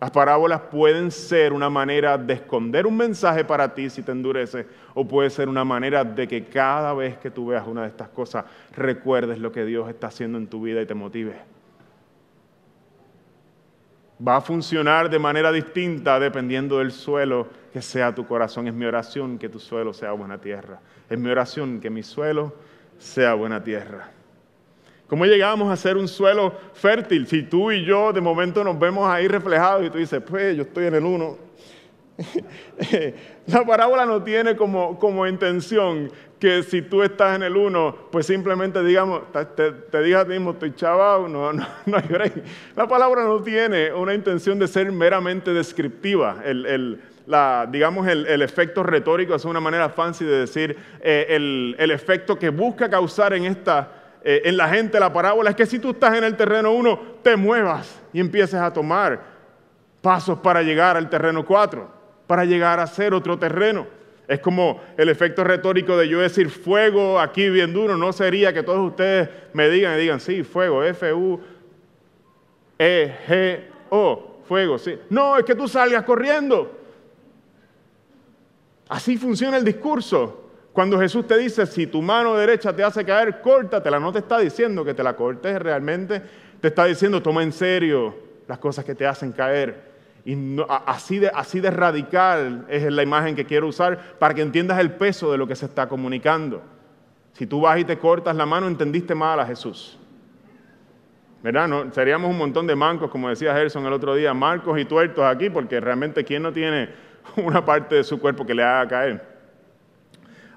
Las 0.00 0.10
parábolas 0.10 0.62
pueden 0.70 1.10
ser 1.10 1.52
una 1.52 1.68
manera 1.68 2.16
de 2.16 2.32
esconder 2.32 2.86
un 2.86 2.96
mensaje 2.96 3.44
para 3.44 3.74
ti 3.74 3.90
si 3.90 4.02
te 4.02 4.12
endurece, 4.12 4.66
o 4.94 5.06
puede 5.06 5.28
ser 5.28 5.46
una 5.48 5.62
manera 5.62 6.04
de 6.04 6.26
que 6.26 6.46
cada 6.46 6.94
vez 6.94 7.18
que 7.18 7.30
tú 7.30 7.48
veas 7.48 7.66
una 7.66 7.82
de 7.82 7.88
estas 7.88 8.08
cosas 8.08 8.46
recuerdes 8.74 9.38
lo 9.38 9.52
que 9.52 9.66
Dios 9.66 9.90
está 9.90 10.06
haciendo 10.06 10.38
en 10.38 10.46
tu 10.46 10.62
vida 10.62 10.80
y 10.80 10.86
te 10.86 10.94
motive. 10.94 11.36
Va 14.26 14.36
a 14.36 14.40
funcionar 14.40 15.10
de 15.10 15.18
manera 15.18 15.52
distinta 15.52 16.18
dependiendo 16.18 16.78
del 16.78 16.92
suelo 16.92 17.48
que 17.72 17.82
sea 17.82 18.14
tu 18.14 18.26
corazón. 18.26 18.68
Es 18.68 18.74
mi 18.74 18.86
oración 18.86 19.38
que 19.38 19.48
tu 19.50 19.58
suelo 19.58 19.92
sea 19.92 20.12
buena 20.12 20.38
tierra. 20.38 20.80
Es 21.08 21.18
mi 21.18 21.30
oración 21.30 21.80
que 21.80 21.90
mi 21.90 22.02
suelo 22.02 22.54
sea 22.98 23.34
buena 23.34 23.62
tierra. 23.62 24.10
¿Cómo 25.10 25.26
llegamos 25.26 25.72
a 25.72 25.76
ser 25.76 25.96
un 25.96 26.06
suelo 26.06 26.54
fértil? 26.72 27.26
Si 27.26 27.42
tú 27.42 27.72
y 27.72 27.84
yo 27.84 28.12
de 28.12 28.20
momento 28.20 28.62
nos 28.62 28.78
vemos 28.78 29.10
ahí 29.10 29.26
reflejados 29.26 29.84
y 29.84 29.90
tú 29.90 29.98
dices, 29.98 30.22
pues 30.24 30.56
yo 30.56 30.62
estoy 30.62 30.86
en 30.86 30.94
el 30.94 31.04
uno. 31.04 31.36
La 33.48 33.66
parábola 33.66 34.06
no 34.06 34.22
tiene 34.22 34.54
como, 34.54 35.00
como 35.00 35.26
intención 35.26 36.12
que 36.38 36.62
si 36.62 36.82
tú 36.82 37.02
estás 37.02 37.34
en 37.34 37.42
el 37.42 37.56
uno, 37.56 37.92
pues 38.12 38.26
simplemente 38.26 38.84
digamos, 38.84 39.22
te, 39.32 39.72
te 39.72 40.00
digas 40.00 40.22
a 40.22 40.24
ti 40.26 40.30
mismo, 40.34 40.52
estoy 40.52 40.76
chaval, 40.76 41.32
no, 41.32 41.52
no, 41.52 41.66
no 41.86 41.96
hay 41.96 42.06
break. 42.08 42.44
La 42.76 42.86
palabra 42.86 43.24
no 43.24 43.42
tiene 43.42 43.92
una 43.92 44.14
intención 44.14 44.60
de 44.60 44.68
ser 44.68 44.92
meramente 44.92 45.52
descriptiva. 45.52 46.40
El, 46.44 46.66
el, 46.66 47.00
la, 47.26 47.68
digamos, 47.68 48.06
el, 48.06 48.26
el, 48.26 48.42
efecto 48.42 48.84
retórico 48.84 49.34
es 49.34 49.44
una 49.44 49.58
manera 49.58 49.88
fancy 49.88 50.24
de 50.24 50.38
decir 50.38 50.76
eh, 51.00 51.26
el, 51.30 51.74
el 51.80 51.90
efecto 51.90 52.38
que 52.38 52.50
busca 52.50 52.88
causar 52.88 53.34
en 53.34 53.46
esta 53.46 53.96
eh, 54.22 54.42
en 54.44 54.56
la 54.56 54.68
gente 54.68 55.00
la 55.00 55.12
parábola 55.12 55.50
es 55.50 55.56
que 55.56 55.66
si 55.66 55.78
tú 55.78 55.90
estás 55.90 56.16
en 56.16 56.24
el 56.24 56.36
terreno 56.36 56.72
1, 56.72 57.00
te 57.22 57.36
muevas 57.36 58.00
y 58.12 58.20
empieces 58.20 58.60
a 58.60 58.72
tomar 58.72 59.20
pasos 60.02 60.38
para 60.38 60.62
llegar 60.62 60.96
al 60.96 61.08
terreno 61.08 61.44
4, 61.44 61.88
para 62.26 62.44
llegar 62.44 62.80
a 62.80 62.86
ser 62.86 63.14
otro 63.14 63.38
terreno. 63.38 63.86
Es 64.28 64.40
como 64.40 64.80
el 64.96 65.08
efecto 65.08 65.42
retórico 65.42 65.96
de 65.96 66.08
yo 66.08 66.20
decir 66.20 66.50
fuego 66.50 67.18
aquí 67.18 67.48
bien 67.50 67.72
duro, 67.72 67.96
no 67.96 68.12
sería 68.12 68.52
que 68.52 68.62
todos 68.62 68.90
ustedes 68.90 69.28
me 69.52 69.68
digan 69.68 69.96
y 69.96 70.00
digan, 70.02 70.20
sí, 70.20 70.44
fuego, 70.44 70.84
F-U-E-G-O, 70.84 71.40
fuego, 74.46 74.78
sí. 74.78 74.98
No, 75.08 75.36
es 75.36 75.44
que 75.44 75.54
tú 75.54 75.66
salgas 75.66 76.04
corriendo. 76.04 76.78
Así 78.88 79.16
funciona 79.16 79.56
el 79.56 79.64
discurso. 79.64 80.39
Cuando 80.72 80.98
Jesús 80.98 81.26
te 81.26 81.36
dice, 81.36 81.66
si 81.66 81.86
tu 81.86 82.00
mano 82.00 82.36
derecha 82.36 82.74
te 82.74 82.84
hace 82.84 83.04
caer, 83.04 83.40
córtatela, 83.40 83.98
no 83.98 84.12
te 84.12 84.20
está 84.20 84.38
diciendo 84.38 84.84
que 84.84 84.94
te 84.94 85.02
la 85.02 85.16
cortes 85.16 85.60
realmente, 85.60 86.22
te 86.60 86.68
está 86.68 86.84
diciendo, 86.84 87.20
toma 87.20 87.42
en 87.42 87.52
serio 87.52 88.14
las 88.46 88.58
cosas 88.58 88.84
que 88.84 88.94
te 88.94 89.06
hacen 89.06 89.32
caer. 89.32 89.90
Y 90.24 90.36
así, 90.86 91.18
de, 91.18 91.28
así 91.28 91.60
de 91.60 91.70
radical 91.70 92.66
es 92.68 92.84
la 92.92 93.02
imagen 93.02 93.34
que 93.34 93.46
quiero 93.46 93.66
usar 93.66 93.98
para 94.18 94.34
que 94.34 94.42
entiendas 94.42 94.78
el 94.78 94.92
peso 94.92 95.32
de 95.32 95.38
lo 95.38 95.46
que 95.46 95.56
se 95.56 95.66
está 95.66 95.88
comunicando. 95.88 96.62
Si 97.32 97.46
tú 97.46 97.62
vas 97.62 97.78
y 97.78 97.84
te 97.84 97.98
cortas 97.98 98.36
la 98.36 98.46
mano, 98.46 98.68
entendiste 98.68 99.14
mal 99.14 99.40
a 99.40 99.46
Jesús. 99.46 99.98
¿Verdad? 101.42 101.66
No, 101.68 101.90
seríamos 101.92 102.30
un 102.30 102.36
montón 102.36 102.66
de 102.66 102.76
mancos, 102.76 103.10
como 103.10 103.30
decía 103.30 103.54
Gerson 103.54 103.86
el 103.86 103.92
otro 103.94 104.14
día, 104.14 104.34
marcos 104.34 104.78
y 104.78 104.84
tuertos 104.84 105.24
aquí, 105.24 105.48
porque 105.48 105.80
realmente 105.80 106.22
¿quién 106.22 106.42
no 106.42 106.52
tiene 106.52 106.90
una 107.36 107.64
parte 107.64 107.94
de 107.94 108.04
su 108.04 108.20
cuerpo 108.20 108.44
que 108.44 108.54
le 108.54 108.62
haga 108.62 108.88
caer. 108.88 109.29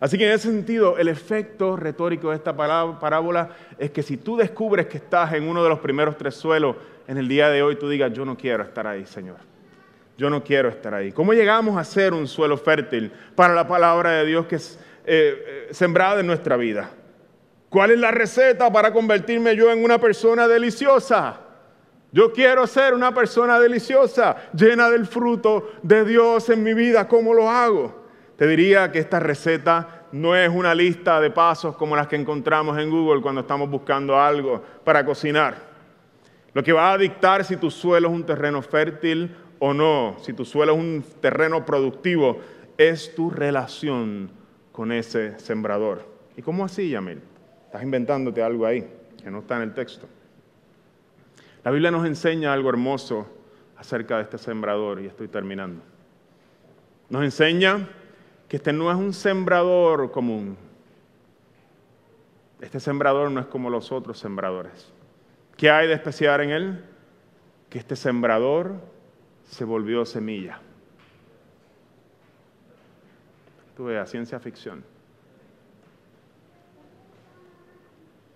Así 0.03 0.17
que 0.17 0.27
en 0.27 0.33
ese 0.33 0.49
sentido, 0.49 0.97
el 0.97 1.07
efecto 1.07 1.77
retórico 1.77 2.31
de 2.31 2.35
esta 2.35 2.53
parábola 2.53 3.51
es 3.77 3.89
que 3.91 4.03
si 4.03 4.17
tú 4.17 4.35
descubres 4.35 4.87
que 4.87 4.97
estás 4.97 5.31
en 5.31 5.47
uno 5.47 5.63
de 5.63 5.69
los 5.69 5.79
primeros 5.79 6.17
tres 6.17 6.35
suelos 6.35 6.75
en 7.07 7.17
el 7.17 7.29
día 7.29 7.47
de 7.47 7.63
hoy, 7.63 7.77
tú 7.77 7.87
digas, 7.87 8.11
yo 8.11 8.25
no 8.25 8.35
quiero 8.35 8.63
estar 8.63 8.85
ahí, 8.85 9.05
Señor. 9.05 9.37
Yo 10.17 10.29
no 10.29 10.43
quiero 10.43 10.67
estar 10.67 10.93
ahí. 10.93 11.13
¿Cómo 11.13 11.31
llegamos 11.31 11.77
a 11.77 11.85
ser 11.85 12.13
un 12.13 12.27
suelo 12.27 12.57
fértil 12.57 13.13
para 13.33 13.53
la 13.53 13.65
palabra 13.65 14.11
de 14.11 14.25
Dios 14.25 14.45
que 14.45 14.57
es 14.57 14.77
eh, 15.05 15.67
eh, 15.67 15.67
sembrada 15.71 16.19
en 16.19 16.27
nuestra 16.27 16.57
vida? 16.57 16.89
¿Cuál 17.69 17.91
es 17.91 17.99
la 17.99 18.11
receta 18.11 18.69
para 18.73 18.91
convertirme 18.91 19.55
yo 19.55 19.71
en 19.71 19.85
una 19.85 19.99
persona 19.99 20.49
deliciosa? 20.49 21.39
Yo 22.11 22.33
quiero 22.33 22.67
ser 22.67 22.93
una 22.93 23.13
persona 23.13 23.57
deliciosa, 23.57 24.35
llena 24.53 24.89
del 24.89 25.05
fruto 25.05 25.71
de 25.81 26.03
Dios 26.03 26.49
en 26.49 26.61
mi 26.61 26.73
vida. 26.73 27.07
¿Cómo 27.07 27.33
lo 27.33 27.49
hago? 27.49 28.02
Te 28.37 28.47
diría 28.47 28.91
que 28.91 28.99
esta 28.99 29.19
receta 29.19 30.05
no 30.11 30.35
es 30.35 30.49
una 30.49 30.73
lista 30.73 31.19
de 31.19 31.29
pasos 31.29 31.75
como 31.75 31.95
las 31.95 32.07
que 32.07 32.15
encontramos 32.15 32.77
en 32.77 32.89
Google 32.89 33.21
cuando 33.21 33.41
estamos 33.41 33.69
buscando 33.69 34.19
algo 34.19 34.63
para 34.83 35.05
cocinar. 35.05 35.55
Lo 36.53 36.63
que 36.63 36.73
va 36.73 36.93
a 36.93 36.97
dictar 36.97 37.43
si 37.43 37.57
tu 37.57 37.71
suelo 37.71 38.09
es 38.09 38.13
un 38.13 38.25
terreno 38.25 38.61
fértil 38.61 39.35
o 39.59 39.73
no, 39.73 40.17
si 40.21 40.33
tu 40.33 40.45
suelo 40.45 40.73
es 40.73 40.79
un 40.79 41.03
terreno 41.19 41.65
productivo, 41.65 42.39
es 42.77 43.15
tu 43.15 43.29
relación 43.29 44.29
con 44.71 44.91
ese 44.91 45.39
sembrador. 45.39 46.05
¿Y 46.35 46.41
cómo 46.41 46.65
así, 46.65 46.89
Yamil? 46.89 47.21
Estás 47.65 47.81
inventándote 47.81 48.41
algo 48.41 48.65
ahí 48.65 48.87
que 49.23 49.31
no 49.31 49.39
está 49.39 49.55
en 49.57 49.63
el 49.63 49.73
texto. 49.73 50.07
La 51.63 51.71
Biblia 51.71 51.91
nos 51.91 52.05
enseña 52.05 52.51
algo 52.51 52.69
hermoso 52.69 53.27
acerca 53.77 54.17
de 54.17 54.23
este 54.23 54.37
sembrador 54.37 55.01
y 55.01 55.05
estoy 55.05 55.27
terminando. 55.27 55.81
Nos 57.09 57.23
enseña 57.23 57.87
que 58.53 58.57
este 58.57 58.71
no 58.71 58.91
es 58.91 58.97
un 58.97 59.13
sembrador 59.13 60.11
común. 60.11 60.55
Este 62.61 62.79
sembrador 62.79 63.31
no 63.31 63.39
es 63.39 63.47
como 63.47 63.71
los 63.71 63.91
otros 63.91 64.19
sembradores. 64.19 64.93
¿Qué 65.57 65.71
hay 65.71 65.87
de 65.87 65.95
especial 65.95 66.39
en 66.41 66.49
él? 66.51 66.85
Que 67.67 67.79
este 67.79 67.95
sembrador 67.95 68.75
se 69.43 69.65
volvió 69.65 70.05
semilla. 70.05 70.59
Tú 73.75 73.85
veas, 73.85 74.11
ciencia 74.11 74.39
ficción. 74.39 74.83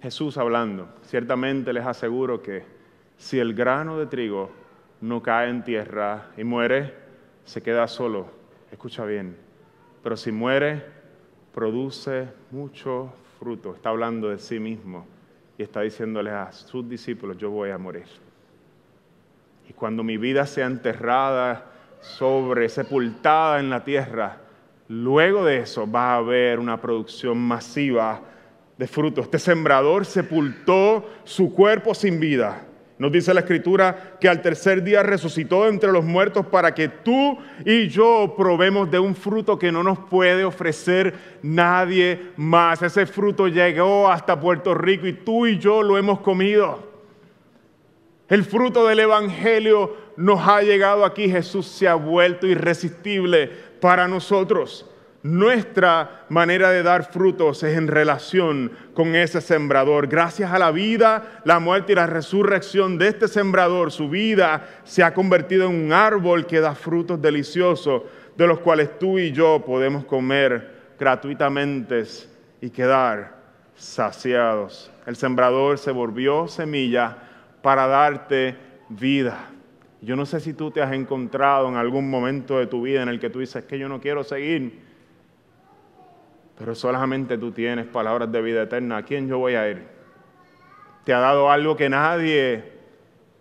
Jesús 0.01 0.35
hablando, 0.39 0.89
ciertamente 1.03 1.71
les 1.73 1.85
aseguro 1.85 2.41
que 2.41 2.65
si 3.17 3.37
el 3.37 3.53
grano 3.53 3.99
de 3.99 4.07
trigo 4.07 4.49
no 4.99 5.21
cae 5.21 5.51
en 5.51 5.63
tierra 5.63 6.31
y 6.35 6.43
muere, 6.43 6.95
se 7.45 7.61
queda 7.61 7.87
solo. 7.87 8.31
Escucha 8.71 9.05
bien, 9.05 9.45
pero 10.07 10.15
si 10.15 10.31
muere, 10.31 10.85
produce 11.53 12.29
mucho 12.51 13.11
fruto. 13.37 13.75
Está 13.75 13.89
hablando 13.89 14.29
de 14.29 14.39
sí 14.39 14.57
mismo 14.57 15.05
y 15.57 15.63
está 15.63 15.81
diciéndole 15.81 16.31
a 16.31 16.49
sus 16.53 16.87
discípulos, 16.87 17.37
yo 17.37 17.51
voy 17.51 17.71
a 17.71 17.77
morir. 17.77 18.05
Y 19.67 19.73
cuando 19.73 20.05
mi 20.05 20.15
vida 20.15 20.45
sea 20.45 20.65
enterrada 20.65 21.65
sobre, 21.99 22.69
sepultada 22.69 23.59
en 23.59 23.69
la 23.69 23.83
tierra, 23.83 24.37
luego 24.87 25.43
de 25.43 25.57
eso 25.57 25.91
va 25.91 26.13
a 26.13 26.17
haber 26.19 26.59
una 26.59 26.79
producción 26.79 27.37
masiva 27.37 28.21
de 28.77 28.87
fruto. 28.87 29.19
Este 29.19 29.39
sembrador 29.39 30.05
sepultó 30.05 31.05
su 31.25 31.53
cuerpo 31.53 31.93
sin 31.93 32.17
vida 32.17 32.65
nos 32.99 33.11
dice 33.11 33.33
la 33.33 33.41
escritura 33.41 34.17
que 34.19 34.27
al 34.27 34.41
tercer 34.41 34.83
día 34.83 35.03
resucitó 35.03 35.67
entre 35.67 35.91
los 35.91 36.03
muertos 36.03 36.47
para 36.47 36.73
que 36.73 36.87
tú 36.87 37.37
y 37.63 37.87
yo 37.89 38.33
probemos 38.35 38.89
de 38.89 38.97
un 38.97 39.15
fruto 39.15 39.59
que 39.59 39.71
no 39.71 39.83
nos 39.83 39.99
puede 39.99 40.43
ofrecer 40.43 41.13
nadie 41.43 42.31
más. 42.37 42.81
Ese 42.81 43.05
fruto 43.05 43.47
llegó 43.47 44.09
hasta 44.09 44.39
Puerto 44.39 44.73
Rico 44.73 45.05
y 45.05 45.13
tú 45.13 45.45
y 45.45 45.59
yo 45.59 45.83
lo 45.83 45.97
hemos 45.97 46.21
comido. 46.21 46.87
El 48.29 48.43
fruto 48.43 48.87
del 48.87 48.99
Evangelio 48.99 49.95
nos 50.17 50.45
ha 50.47 50.63
llegado 50.63 51.05
aquí. 51.05 51.29
Jesús 51.29 51.67
se 51.67 51.87
ha 51.87 51.93
vuelto 51.93 52.47
irresistible 52.47 53.51
para 53.79 54.07
nosotros. 54.07 54.89
Nuestra 55.27 56.23
manera 56.29 56.69
de 56.69 56.83
dar 56.83 57.11
frutos 57.11 57.61
es 57.63 57.77
en 57.77 57.89
relación 57.89 58.71
con 58.93 59.13
ese 59.13 59.41
sembrador. 59.41 60.07
Gracias 60.07 60.53
a 60.53 60.57
la 60.57 60.71
vida, 60.71 61.41
la 61.43 61.59
muerte 61.59 61.91
y 61.91 61.95
la 61.95 62.07
resurrección 62.07 62.97
de 62.97 63.09
este 63.09 63.27
sembrador, 63.27 63.91
su 63.91 64.07
vida 64.07 64.65
se 64.85 65.03
ha 65.03 65.13
convertido 65.13 65.67
en 65.69 65.75
un 65.75 65.91
árbol 65.91 66.45
que 66.45 66.61
da 66.61 66.75
frutos 66.75 67.21
deliciosos, 67.21 68.03
de 68.37 68.47
los 68.47 68.61
cuales 68.61 68.97
tú 68.99 69.19
y 69.19 69.33
yo 69.33 69.65
podemos 69.65 70.05
comer 70.05 70.93
gratuitamente 70.97 72.05
y 72.61 72.69
quedar 72.69 73.35
saciados. 73.75 74.89
El 75.05 75.17
sembrador 75.17 75.77
se 75.77 75.91
volvió 75.91 76.47
semilla 76.47 77.17
para 77.61 77.85
darte 77.85 78.55
vida. 78.87 79.49
Yo 80.01 80.15
no 80.15 80.25
sé 80.25 80.39
si 80.39 80.53
tú 80.53 80.71
te 80.71 80.81
has 80.81 80.93
encontrado 80.93 81.67
en 81.67 81.75
algún 81.75 82.09
momento 82.09 82.59
de 82.59 82.67
tu 82.67 82.83
vida 82.83 83.01
en 83.03 83.09
el 83.09 83.19
que 83.19 83.29
tú 83.29 83.39
dices 83.39 83.65
que 83.65 83.77
yo 83.77 83.89
no 83.89 83.99
quiero 83.99 84.23
seguir 84.23 84.86
pero 86.57 86.73
solamente 86.73 87.37
tú 87.37 87.51
tienes 87.51 87.85
palabras 87.85 88.31
de 88.31 88.41
vida 88.41 88.63
eterna. 88.63 88.97
¿A 88.97 89.03
quién 89.03 89.27
yo 89.27 89.37
voy 89.37 89.55
a 89.55 89.69
ir? 89.69 89.83
Te 91.03 91.13
ha 91.13 91.19
dado 91.19 91.51
algo 91.51 91.75
que 91.75 91.89
nadie 91.89 92.77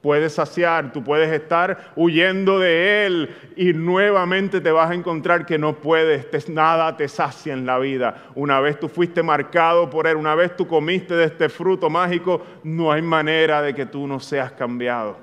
puede 0.07 0.31
saciar. 0.31 0.93
Tú 0.93 1.03
puedes 1.03 1.33
estar 1.33 1.93
huyendo 1.97 2.61
de 2.61 3.07
Él 3.07 3.35
y 3.57 3.73
nuevamente 3.73 4.61
te 4.61 4.71
vas 4.71 4.91
a 4.91 4.95
encontrar 4.95 5.47
que 5.47 5.59
no 5.59 5.81
puedes, 5.81 6.49
nada 6.49 6.97
te 6.97 7.09
sacia 7.09 7.53
en 7.55 7.67
la 7.67 7.79
vida. 7.79 8.29
Una 8.37 8.61
vez 8.61 8.79
tú 8.79 8.89
fuiste 8.89 9.23
marcado 9.23 9.91
por 9.91 10.07
Él, 10.07 10.17
una 10.17 10.35
vez 10.35 10.55
tú 10.57 10.69
comiste 10.69 11.15
de 11.15 11.25
este 11.25 11.49
fruto 11.49 11.91
mágico, 11.91 12.41
no 12.63 12.93
hay 12.93 13.03
manera 13.03 13.63
de 13.63 13.75
que 13.75 13.87
tú 13.87 14.07
no 14.07 14.21
seas 14.21 14.53
cambiado. 14.53 15.17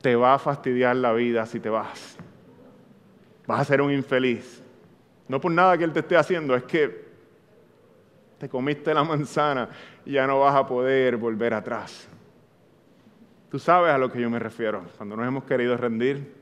Te 0.00 0.16
va 0.16 0.32
a 0.32 0.38
fastidiar 0.38 0.96
la 0.96 1.12
vida 1.12 1.44
si 1.44 1.60
te 1.60 1.68
vas. 1.68 2.16
Vas 3.46 3.60
a 3.60 3.64
ser 3.64 3.82
un 3.82 3.92
infeliz. 3.92 4.59
No 5.30 5.40
por 5.40 5.52
nada 5.52 5.78
que 5.78 5.84
Él 5.84 5.92
te 5.92 6.00
esté 6.00 6.16
haciendo, 6.16 6.56
es 6.56 6.64
que 6.64 7.04
te 8.36 8.48
comiste 8.48 8.92
la 8.92 9.04
manzana 9.04 9.68
y 10.04 10.14
ya 10.14 10.26
no 10.26 10.40
vas 10.40 10.56
a 10.56 10.66
poder 10.66 11.16
volver 11.16 11.54
atrás. 11.54 12.08
Tú 13.48 13.60
sabes 13.60 13.92
a 13.92 13.98
lo 13.98 14.10
que 14.10 14.20
yo 14.20 14.28
me 14.28 14.40
refiero. 14.40 14.82
Cuando 14.96 15.14
nos 15.14 15.28
hemos 15.28 15.44
querido 15.44 15.76
rendir, 15.76 16.34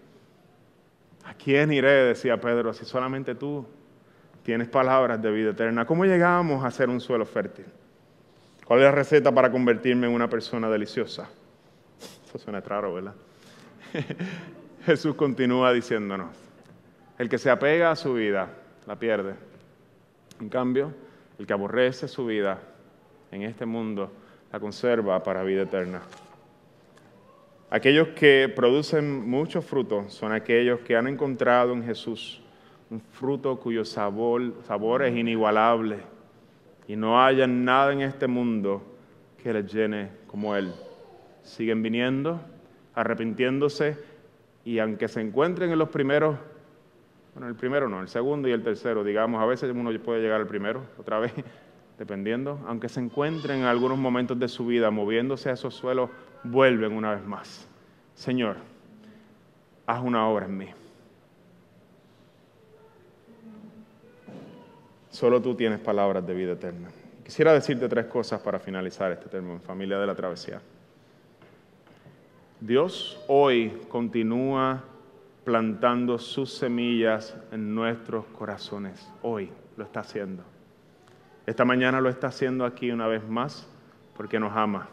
¿a 1.27 1.35
quién 1.35 1.71
iré? 1.71 2.05
Decía 2.05 2.41
Pedro, 2.41 2.73
si 2.73 2.87
solamente 2.87 3.35
tú 3.35 3.67
tienes 4.43 4.69
palabras 4.69 5.21
de 5.21 5.33
vida 5.33 5.51
eterna. 5.51 5.85
¿Cómo 5.85 6.07
llegamos 6.07 6.65
a 6.65 6.71
ser 6.71 6.89
un 6.89 7.03
suelo 7.03 7.27
fértil? 7.27 7.67
¿Cuál 8.65 8.79
es 8.79 8.85
la 8.87 8.93
receta 8.93 9.31
para 9.31 9.51
convertirme 9.51 10.07
en 10.07 10.15
una 10.15 10.31
persona 10.31 10.71
deliciosa? 10.71 11.29
Eso 12.27 12.39
suena 12.39 12.63
raro, 12.63 12.95
¿verdad? 12.95 13.15
Jesús 14.87 15.15
continúa 15.15 15.75
diciéndonos, 15.75 16.35
el 17.19 17.29
que 17.29 17.37
se 17.37 17.51
apega 17.51 17.91
a 17.91 17.97
su 17.97 18.15
vida 18.15 18.49
la 18.89 18.99
pierde. 18.99 19.35
En 20.41 20.49
cambio, 20.49 20.95
el 21.39 21.47
que 21.47 21.53
aborrece 21.53 22.09
su 22.09 22.25
vida 22.25 22.59
en 23.31 23.43
este 23.43 23.67
mundo 23.67 24.11
la 24.51 24.59
conserva 24.59 25.23
para 25.23 25.43
vida 25.43 25.63
eterna. 25.63 26.01
Aquellos 27.69 28.09
que 28.09 28.51
producen 28.57 29.29
mucho 29.29 29.61
fruto 29.61 30.09
son 30.09 30.33
aquellos 30.33 30.81
que 30.81 30.97
han 30.97 31.07
encontrado 31.07 31.75
en 31.75 31.85
Jesús 31.85 32.41
un 32.89 33.03
fruto 33.03 33.61
cuyo 33.61 33.85
sabor, 33.85 34.55
sabor 34.67 35.03
es 35.03 35.15
inigualable 35.15 35.99
y 36.87 36.97
no 36.97 37.23
haya 37.23 37.47
nada 37.47 37.93
en 37.93 38.01
este 38.01 38.27
mundo 38.27 38.83
que 39.43 39.53
les 39.53 39.71
llene 39.71 40.09
como 40.27 40.57
Él. 40.57 40.73
Siguen 41.43 41.83
viniendo, 41.83 42.41
arrepintiéndose 42.95 43.99
y 44.65 44.79
aunque 44.79 45.09
se 45.09 45.21
encuentren 45.21 45.71
en 45.71 45.79
los 45.79 45.91
primeros 45.91 46.39
bueno, 47.39 47.53
el 47.53 47.57
primero 47.57 47.89
no, 47.89 48.01
el 48.01 48.09
segundo 48.09 48.49
y 48.49 48.51
el 48.51 48.65
tercero, 48.65 49.05
digamos, 49.05 49.41
a 49.41 49.47
veces 49.47 49.71
uno 49.73 49.97
puede 50.01 50.21
llegar 50.21 50.41
al 50.41 50.49
primero, 50.49 50.83
otra 50.99 51.21
vez, 51.21 51.33
dependiendo, 51.99 52.59
aunque 52.67 52.89
se 52.89 52.99
encuentren 52.99 53.61
en 53.61 53.65
algunos 53.67 53.97
momentos 53.97 54.37
de 54.41 54.49
su 54.49 54.67
vida 54.67 54.91
moviéndose 54.91 55.49
a 55.49 55.53
esos 55.53 55.73
suelos, 55.73 56.11
vuelven 56.43 56.93
una 56.93 57.15
vez 57.15 57.25
más. 57.25 57.69
Señor, 58.17 58.57
haz 59.87 60.03
una 60.03 60.27
obra 60.27 60.47
en 60.47 60.57
mí. 60.57 60.67
Solo 65.11 65.41
tú 65.41 65.55
tienes 65.55 65.79
palabras 65.79 66.27
de 66.27 66.35
vida 66.35 66.53
eterna. 66.55 66.89
Quisiera 67.25 67.53
decirte 67.53 67.89
tres 67.89 68.07
cosas 68.07 68.41
para 68.41 68.59
finalizar 68.59 69.13
este 69.13 69.29
tema 69.29 69.53
en 69.53 69.61
familia 69.61 69.97
de 70.01 70.07
la 70.09 70.17
travesía. 70.17 70.61
Dios 72.61 73.23
hoy 73.29 73.81
continúa 73.89 74.83
plantando 75.49 76.19
sus 76.19 76.53
semillas 76.53 77.35
en 77.51 77.75
nuestros 77.75 78.27
corazones. 78.27 79.11
Hoy 79.23 79.51
lo 79.79 79.85
está 79.85 80.01
haciendo. 80.01 80.43
Esta 81.47 81.65
mañana 81.65 82.03
lo 82.03 82.11
está 82.11 82.27
haciendo 82.27 82.67
aquí 82.67 82.91
una 82.91 83.07
vez 83.07 83.27
más 83.27 83.67
porque 84.15 84.39
nos 84.39 84.55
ama. 84.55 84.91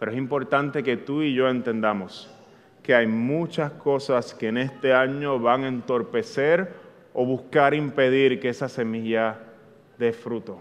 Pero 0.00 0.10
es 0.10 0.18
importante 0.18 0.82
que 0.82 0.96
tú 0.96 1.22
y 1.22 1.32
yo 1.32 1.48
entendamos 1.48 2.28
que 2.82 2.92
hay 2.92 3.06
muchas 3.06 3.70
cosas 3.74 4.34
que 4.34 4.48
en 4.48 4.58
este 4.58 4.92
año 4.92 5.38
van 5.38 5.62
a 5.62 5.68
entorpecer 5.68 6.74
o 7.12 7.24
buscar 7.24 7.72
impedir 7.72 8.40
que 8.40 8.48
esa 8.48 8.68
semilla 8.68 9.38
dé 9.96 10.12
fruto. 10.12 10.58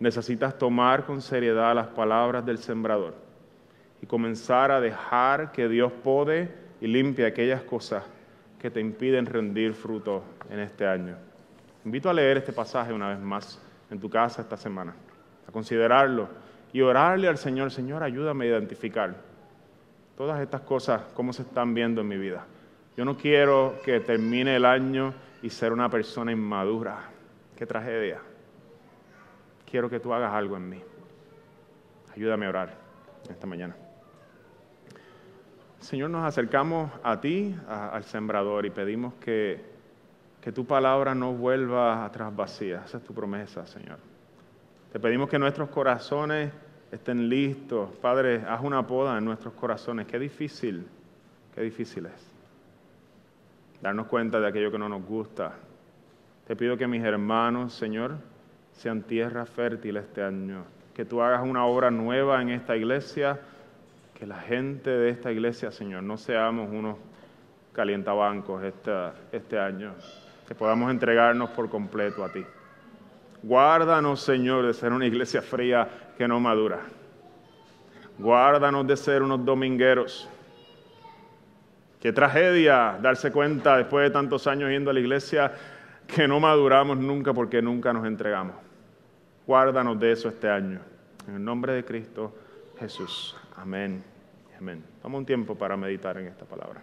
Necesitas 0.00 0.58
tomar 0.58 1.06
con 1.06 1.22
seriedad 1.22 1.72
las 1.72 1.86
palabras 1.86 2.44
del 2.44 2.58
sembrador 2.58 3.25
comenzar 4.06 4.70
a 4.70 4.80
dejar 4.80 5.52
que 5.52 5.68
Dios 5.68 5.92
pode 5.92 6.48
y 6.80 6.86
limpie 6.86 7.26
aquellas 7.26 7.62
cosas 7.62 8.04
que 8.58 8.70
te 8.70 8.80
impiden 8.80 9.26
rendir 9.26 9.74
fruto 9.74 10.22
en 10.50 10.60
este 10.60 10.86
año. 10.86 11.16
Invito 11.84 12.10
a 12.10 12.14
leer 12.14 12.38
este 12.38 12.52
pasaje 12.52 12.92
una 12.92 13.10
vez 13.10 13.18
más 13.18 13.60
en 13.90 14.00
tu 14.00 14.10
casa 14.10 14.42
esta 14.42 14.56
semana, 14.56 14.94
a 15.48 15.52
considerarlo 15.52 16.28
y 16.72 16.80
orarle 16.80 17.28
al 17.28 17.38
Señor, 17.38 17.70
Señor, 17.70 18.02
ayúdame 18.02 18.46
a 18.46 18.48
identificar 18.48 19.14
todas 20.16 20.40
estas 20.40 20.62
cosas, 20.62 21.02
cómo 21.14 21.32
se 21.32 21.42
están 21.42 21.74
viendo 21.74 22.00
en 22.00 22.08
mi 22.08 22.16
vida. 22.16 22.44
Yo 22.96 23.04
no 23.04 23.16
quiero 23.16 23.76
que 23.84 24.00
termine 24.00 24.56
el 24.56 24.64
año 24.64 25.14
y 25.42 25.50
ser 25.50 25.72
una 25.72 25.88
persona 25.88 26.32
inmadura. 26.32 26.98
Qué 27.56 27.66
tragedia. 27.66 28.20
Quiero 29.70 29.90
que 29.90 30.00
tú 30.00 30.12
hagas 30.12 30.32
algo 30.32 30.56
en 30.56 30.68
mí. 30.68 30.82
Ayúdame 32.14 32.46
a 32.46 32.48
orar 32.48 32.74
esta 33.28 33.46
mañana. 33.46 33.76
Señor, 35.86 36.10
nos 36.10 36.24
acercamos 36.24 36.90
a 37.04 37.20
ti, 37.20 37.54
al 37.68 38.02
sembrador, 38.02 38.66
y 38.66 38.70
pedimos 38.70 39.14
que, 39.20 39.62
que 40.40 40.50
tu 40.50 40.66
palabra 40.66 41.14
no 41.14 41.32
vuelva 41.32 42.04
atrás 42.04 42.34
vacía. 42.34 42.82
Esa 42.84 42.98
es 42.98 43.04
tu 43.04 43.14
promesa, 43.14 43.64
Señor. 43.68 43.98
Te 44.92 44.98
pedimos 44.98 45.28
que 45.28 45.38
nuestros 45.38 45.68
corazones 45.68 46.50
estén 46.90 47.28
listos. 47.28 47.88
Padre, 47.98 48.42
haz 48.48 48.62
una 48.64 48.84
poda 48.84 49.16
en 49.16 49.24
nuestros 49.24 49.54
corazones. 49.54 50.08
Qué 50.08 50.18
difícil, 50.18 50.88
qué 51.54 51.60
difícil 51.60 52.06
es. 52.06 52.32
Darnos 53.80 54.08
cuenta 54.08 54.40
de 54.40 54.48
aquello 54.48 54.72
que 54.72 54.78
no 54.78 54.88
nos 54.88 55.04
gusta. 55.04 55.52
Te 56.48 56.56
pido 56.56 56.76
que 56.76 56.88
mis 56.88 57.04
hermanos, 57.04 57.72
Señor, 57.74 58.16
sean 58.72 59.02
tierra 59.02 59.46
fértil 59.46 59.98
este 59.98 60.20
año. 60.20 60.64
Que 60.94 61.04
tú 61.04 61.22
hagas 61.22 61.44
una 61.44 61.64
obra 61.64 61.92
nueva 61.92 62.42
en 62.42 62.48
esta 62.48 62.76
iglesia. 62.76 63.38
Que 64.18 64.26
la 64.26 64.40
gente 64.40 64.88
de 64.88 65.10
esta 65.10 65.30
iglesia, 65.30 65.70
Señor, 65.70 66.02
no 66.02 66.16
seamos 66.16 66.70
unos 66.72 66.96
calientabancos 67.74 68.62
este, 69.30 69.58
año. 69.58 69.94
Que 70.48 70.54
podamos 70.54 70.90
entregarnos 70.90 71.50
por 71.50 71.68
completo 71.68 72.24
a 72.24 72.32
ti. 72.32 72.42
Guárdanos, 73.42 74.22
Señor, 74.22 74.66
de 74.66 74.72
ser 74.72 74.94
una 74.94 75.04
iglesia 75.04 75.42
fría 75.42 75.86
que 76.16 76.26
no 76.26 76.40
madura. 76.40 76.80
Guárdanos 78.18 78.86
de 78.86 78.96
ser 78.96 79.22
unos 79.22 79.44
domingueros. 79.44 80.26
Qué 82.00 82.10
tragedia 82.10 82.98
darse 83.02 83.30
cuenta 83.30 83.76
después 83.76 84.04
de 84.04 84.10
tantos 84.10 84.46
años 84.46 84.70
yendo 84.70 84.90
a 84.90 84.94
la 84.94 85.00
iglesia 85.00 85.52
que 86.06 86.26
no 86.26 86.40
maduramos 86.40 86.96
nunca 86.96 87.34
porque 87.34 87.60
nunca 87.60 87.92
nos 87.92 88.06
entregamos. 88.06 88.56
Guárdanos 89.46 90.00
de 90.00 90.12
eso 90.12 90.30
este 90.30 90.48
año. 90.48 90.80
En 91.28 91.34
el 91.34 91.44
nombre 91.44 91.74
de 91.74 91.84
Cristo 91.84 92.34
Jesús. 92.78 93.36
Amén. 93.56 94.02
Amén. 94.58 94.84
Toma 95.02 95.18
un 95.18 95.26
tiempo 95.26 95.54
para 95.54 95.76
meditar 95.76 96.16
en 96.18 96.28
esta 96.28 96.44
palabra. 96.44 96.82